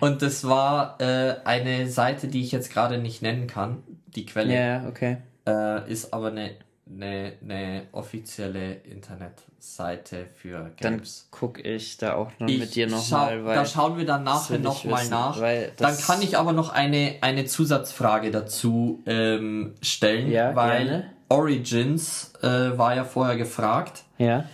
[0.00, 3.82] Und das war äh, eine Seite, die ich jetzt gerade nicht nennen kann.
[4.16, 5.18] Die Quelle Ja, okay.
[5.46, 6.52] äh, ist aber eine,
[6.94, 11.28] eine, eine offizielle Internetseite für Dann Games.
[11.30, 15.08] gucke ich da auch noch Ich mit dir nochmal, da schauen wir dann nachher nochmal
[15.08, 15.38] nach.
[15.76, 21.10] Dann kann ich aber noch eine, eine Zusatzfrage dazu ähm, stellen, Ja, weil gerne.
[21.28, 22.46] Origins äh,
[22.76, 24.04] war ja vorher gefragt.
[24.18, 24.44] ja,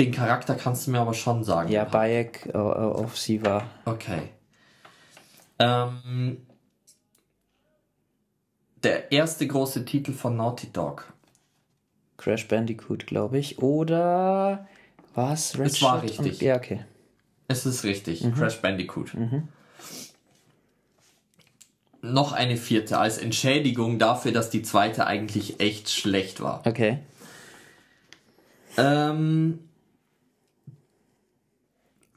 [0.00, 1.70] Den Charakter kannst du mir aber schon sagen.
[1.70, 3.64] ja, Bayek äh, auf sie war.
[3.84, 4.30] Okay.
[5.60, 6.38] Ähm,
[8.82, 11.12] der erste große Titel von Naughty Dog.
[12.18, 13.58] Crash Bandicoot, glaube ich.
[13.60, 14.68] Oder
[15.14, 15.54] was?
[15.54, 16.40] Es war richtig.
[16.42, 16.84] ja, okay.
[17.46, 18.34] Es ist richtig, Mhm.
[18.34, 19.12] Crash Bandicoot.
[22.02, 26.64] Noch eine vierte als Entschädigung dafür, dass die zweite eigentlich echt schlecht war.
[26.66, 26.98] Okay.
[28.76, 29.60] Ähm,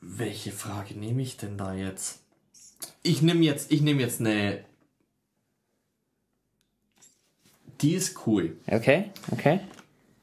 [0.02, 2.19] welche Frage nehme ich denn da jetzt?
[3.02, 4.64] Ich nehme jetzt, ich nehme jetzt eine.
[7.82, 8.57] Die ist cool.
[8.68, 9.61] Okay, okay.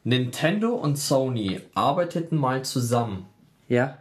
[0.05, 3.27] Nintendo und Sony arbeiteten mal zusammen.
[3.69, 3.99] Ja.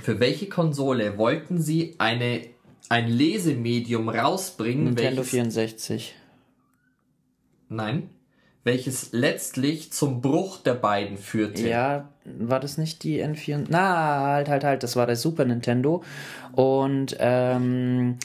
[0.00, 2.42] Für welche Konsole wollten sie eine,
[2.88, 6.14] ein Lesemedium rausbringen, Nintendo welches, 64.
[7.68, 8.10] nein,
[8.66, 11.68] welches letztlich zum Bruch der beiden führte?
[11.68, 13.66] Ja, war das nicht die N4?
[13.68, 16.02] Na, halt, halt, halt, das war der Super Nintendo.
[16.50, 18.18] Und ähm,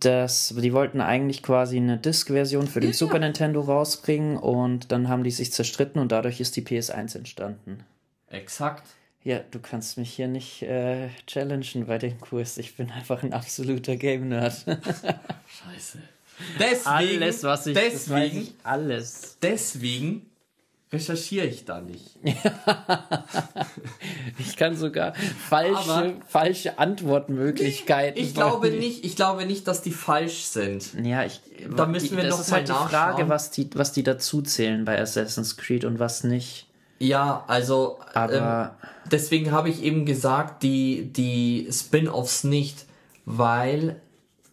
[0.00, 5.24] das, die wollten eigentlich quasi eine Disk-Version für den Super Nintendo rausbringen und dann haben
[5.24, 7.84] die sich zerstritten und dadurch ist die PS1 entstanden.
[8.28, 8.84] Exakt.
[9.24, 12.58] Ja, du kannst mich hier nicht äh, challengen bei dem Kurs.
[12.58, 14.54] Ich bin einfach ein absoluter Game-Nerd.
[14.64, 15.98] Scheiße.
[16.58, 19.38] Deswegen, alles, was ich, deswegen, ich alles.
[19.42, 20.27] deswegen
[20.92, 22.16] recherchiere ich da nicht.
[24.38, 28.22] Ich kann sogar falsche, Aber- falsche Antwortmöglichkeiten.
[28.22, 28.78] Ich glaube vornehmen.
[28.78, 30.94] nicht, ich glaube nicht, dass die falsch sind.
[31.04, 31.40] Ja, ich,
[31.76, 34.42] Da müssen wir das noch ist mal halt die Frage, was die, was die dazu
[34.42, 36.66] zählen bei Assassin's Creed und was nicht.
[37.00, 42.86] Ja, also Aber ähm, deswegen habe ich eben gesagt, die, die Spin-offs nicht,
[43.24, 44.00] weil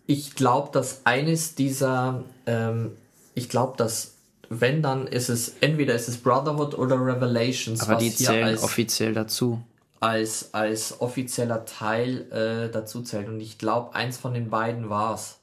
[0.07, 2.91] ich glaube, dass eines dieser, ähm,
[3.34, 4.15] ich glaube, dass
[4.50, 8.48] wenn dann ist es, entweder ist es Brotherhood oder Revelations, aber was die hier zählen
[8.48, 9.62] als, offiziell dazu.
[10.00, 13.28] als, als offizieller Teil äh, dazu zählt.
[13.28, 15.40] Und ich glaube, eins von den beiden war's.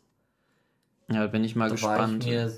[1.11, 2.25] Ja, bin ich mal Da war gespannt.
[2.25, 2.53] ich mir,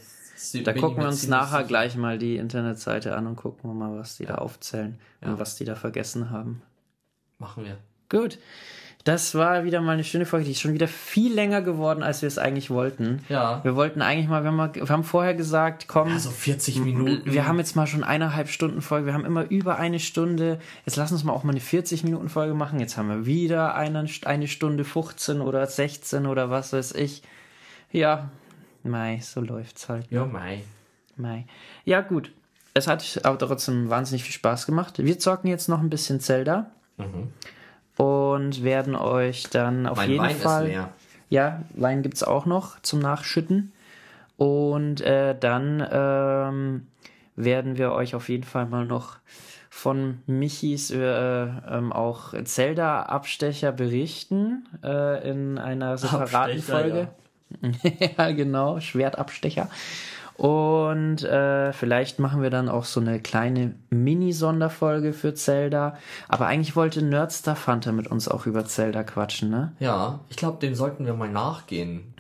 [0.65, 1.69] da gucken wir uns nachher sicher.
[1.69, 5.57] gleich mal die Internetseite an und gucken wir mal, was die da aufzählen und was
[5.57, 6.63] die da vergessen haben.
[7.39, 7.79] Machen wir.
[8.09, 8.39] Gut.
[9.05, 10.47] Das war wieder mal eine schöne Folge.
[10.47, 13.23] Die ist schon wieder viel länger geworden, als wir es eigentlich wollten.
[13.29, 13.63] Ja.
[13.63, 17.31] Wir wollten eigentlich mal, wir haben, mal, wir haben vorher gesagt, komm, Also 40 Minuten.
[17.31, 19.07] wir haben jetzt mal schon eineinhalb Stunden Folge.
[19.07, 20.59] Wir haben immer über eine Stunde.
[20.87, 22.81] Jetzt lass uns mal auch mal eine 40 Minuten Folge machen.
[22.81, 27.23] Jetzt haben wir wieder eine, eine Stunde 15 oder 16 oder was weiß ich.
[27.93, 28.31] Ja,
[28.85, 30.11] Mai, so läuft's halt.
[30.11, 30.63] Ja, mei.
[31.17, 31.47] Mai.
[31.85, 32.33] Ja, gut.
[32.75, 34.99] Es hat aber trotzdem wahnsinnig viel Spaß gemacht.
[34.99, 36.71] Wir zocken jetzt noch ein bisschen Zelda.
[37.97, 40.65] Und werden euch dann auf Mein jeden Wein Fall.
[40.65, 40.89] ist leer.
[41.31, 43.73] Ja, Wein gibt es auch noch zum Nachschütten.
[44.37, 46.87] Und äh, dann ähm,
[47.37, 49.17] werden wir euch auf jeden Fall mal noch
[49.71, 57.09] von Michis äh, ähm, auch Zelda-Abstecher berichten äh, in einer separaten Abstecher, Folge.
[58.19, 58.31] Ja.
[58.33, 59.69] genau, Schwertabstecher.
[60.37, 65.97] Und äh, vielleicht machen wir dann auch so eine kleine Mini-Sonderfolge für Zelda.
[66.29, 69.73] Aber eigentlich wollte Nerdstuff Hunter mit uns auch über Zelda quatschen, ne?
[69.79, 72.15] Ja, ich glaube, dem sollten wir mal nachgehen.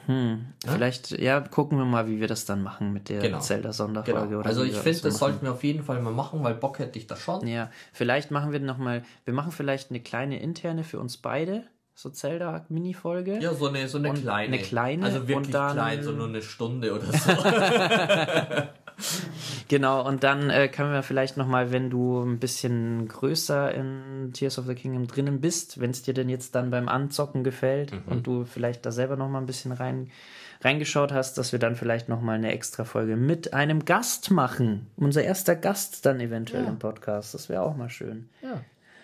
[0.66, 3.38] Vielleicht, ja, gucken wir mal, wie wir das dann machen mit der Genau.
[3.38, 4.28] Zelda-Sonderfolge.
[4.36, 4.42] Genau.
[4.42, 7.06] Also ich finde, das sollten wir auf jeden Fall mal machen, weil Bock hätte ich
[7.06, 7.46] da schon.
[7.46, 11.62] Ja, vielleicht machen wir noch mal, wir machen vielleicht eine kleine interne für uns beide,
[11.94, 13.38] so Zelda-Mini-Folge.
[13.40, 14.54] Ja, so eine, so eine kleine.
[14.54, 17.30] eine kleine Also wirklich dann- klein, so nur eine Stunde oder so.
[19.68, 24.30] Genau, und dann äh, können wir vielleicht noch mal, wenn du ein bisschen größer in
[24.32, 27.92] Tears of the Kingdom drinnen bist, wenn es dir denn jetzt dann beim Anzocken gefällt
[27.92, 28.02] Mhm.
[28.06, 30.10] und du vielleicht da selber noch mal ein bisschen rein
[30.62, 34.86] reingeschaut hast, dass wir dann vielleicht noch mal eine extra Folge mit einem Gast machen.
[34.96, 36.68] Unser erster Gast dann eventuell Ja.
[36.68, 37.34] im Podcast.
[37.34, 38.28] Das wäre auch mal schön.
[38.42, 38.60] ja,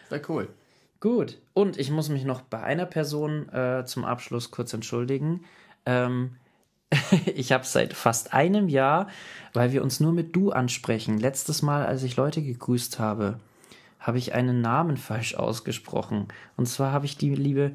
[0.09, 0.49] wäre cool.
[1.01, 1.39] Gut.
[1.55, 5.45] Und ich muss mich noch bei einer Person äh, zum Abschluss kurz entschuldigen.
[5.87, 6.37] Ähm,
[7.35, 9.09] ich habe seit fast einem Jahr,
[9.55, 11.19] weil wir uns nur mit du ansprechen.
[11.19, 13.41] Letztes Mal, als ich Leute gegrüßt habe,
[13.99, 16.29] habe ich einen Namen falsch ausgesprochen.
[16.57, 17.73] Und zwar habe ich die liebe,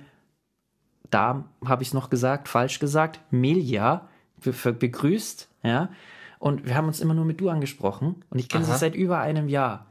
[1.10, 4.08] da habe ich es noch gesagt, falsch gesagt, Melia
[4.44, 5.90] be begrüßt, ja.
[6.38, 8.24] Und wir haben uns immer nur mit du angesprochen.
[8.30, 9.88] Und ich kenne sie seit über einem Jahr.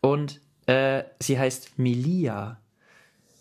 [0.00, 2.58] Und äh, sie heißt Melia.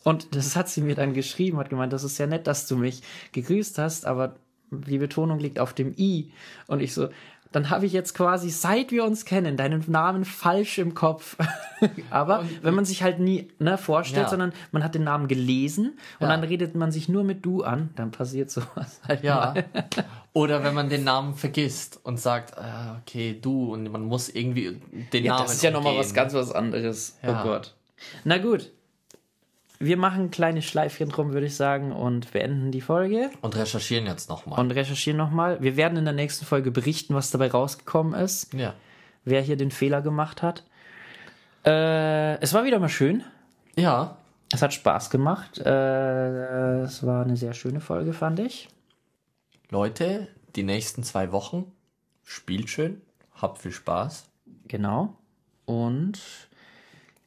[0.03, 2.75] Und das hat sie mir dann geschrieben, hat gemeint, das ist ja nett, dass du
[2.75, 3.01] mich
[3.31, 4.35] gegrüßt hast, aber
[4.69, 6.31] die Betonung liegt auf dem I.
[6.67, 7.09] Und ich so,
[7.53, 11.37] dann habe ich jetzt quasi, seit wir uns kennen, deinen Namen falsch im Kopf.
[12.09, 14.29] aber wenn man sich halt nie ne, vorstellt, Ja.
[14.29, 16.27] sondern man hat den Namen gelesen und Ja.
[16.27, 19.53] dann redet man sich nur mit du an, dann passiert sowas halt Ja.
[19.53, 19.63] mal.
[20.33, 24.81] Oder wenn man den Namen vergisst und sagt, ah, okay, du, und man muss irgendwie
[25.13, 25.43] den Ja, Namen.
[25.45, 27.17] das ist ja nochmal was ganz was anderes.
[27.25, 27.75] Oh Gott.
[28.23, 28.71] Na gut.
[29.83, 34.05] Wir machen ein kleines Schleifchen drum, würde ich sagen, und beenden die Folge Und recherchieren
[34.05, 34.59] jetzt nochmal.
[34.59, 35.61] und recherchieren nochmal.
[35.61, 38.73] Wir werden in der nächsten Folge berichten, was dabei rausgekommen ist, Ja.
[39.25, 40.63] wer hier den Fehler gemacht hat.
[41.65, 43.23] Äh, es war wieder mal schön.
[43.75, 44.17] Ja.
[44.51, 45.57] Es hat Spaß gemacht.
[45.59, 48.69] Äh, es war eine sehr schöne Folge, fand ich.
[49.69, 51.71] Leute, die nächsten zwei Wochen
[52.23, 53.01] spielt schön,
[53.33, 54.25] habt viel Spaß.
[54.67, 55.15] Genau.
[55.65, 56.19] Und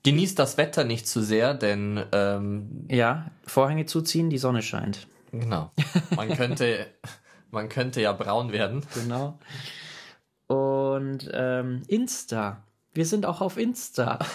[0.07, 5.09] Genießt das Wetter nicht zu sehr, denn ähm, ja, Vorhänge zuziehen, die Sonne scheint.
[5.33, 5.73] genau,
[6.15, 6.87] man könnte,
[7.51, 8.87] man könnte ja braun werden.
[8.95, 9.37] Genau.
[10.47, 12.62] Und ähm, Insta.
[12.95, 14.20] Wir sind auch auf Insta.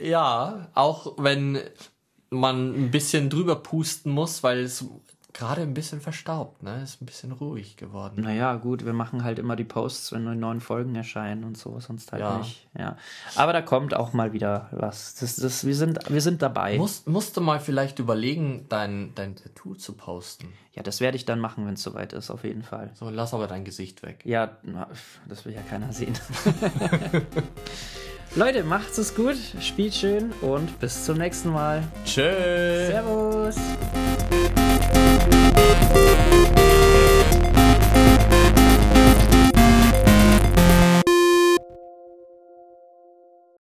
[0.00, 1.60] Ja, auch wenn
[2.30, 4.84] man ein bisschen drüber pusten muss, weil es
[5.34, 6.82] gerade ein bisschen verstaubt, ne?
[6.82, 8.22] Ist ein bisschen ruhig geworden.
[8.22, 11.78] Naja, gut, wir machen halt immer die Posts, wenn neue neuen Folgen erscheinen und so,
[11.80, 12.38] sonst halt Ja.
[12.38, 12.66] nicht.
[12.78, 12.96] Ja.
[13.34, 15.16] Aber da kommt auch mal wieder was.
[15.16, 16.78] Das, das, wir, sind, wir sind dabei.
[16.78, 20.52] Musst, musst du mal vielleicht überlegen, dein, dein Tattoo zu posten.
[20.72, 22.90] Ja, das werde ich dann machen, wenn es soweit ist, auf jeden Fall.
[22.94, 24.20] So, lass aber dein Gesicht weg.
[24.24, 24.88] Ja, na,
[25.28, 26.14] das will ja keiner sehen.
[28.36, 31.82] Leute, macht's es gut, spielt schön und bis zum nächsten Mal.
[32.04, 32.88] Tschüss.
[32.88, 33.56] Servus.
[34.92, 35.43] Thank you.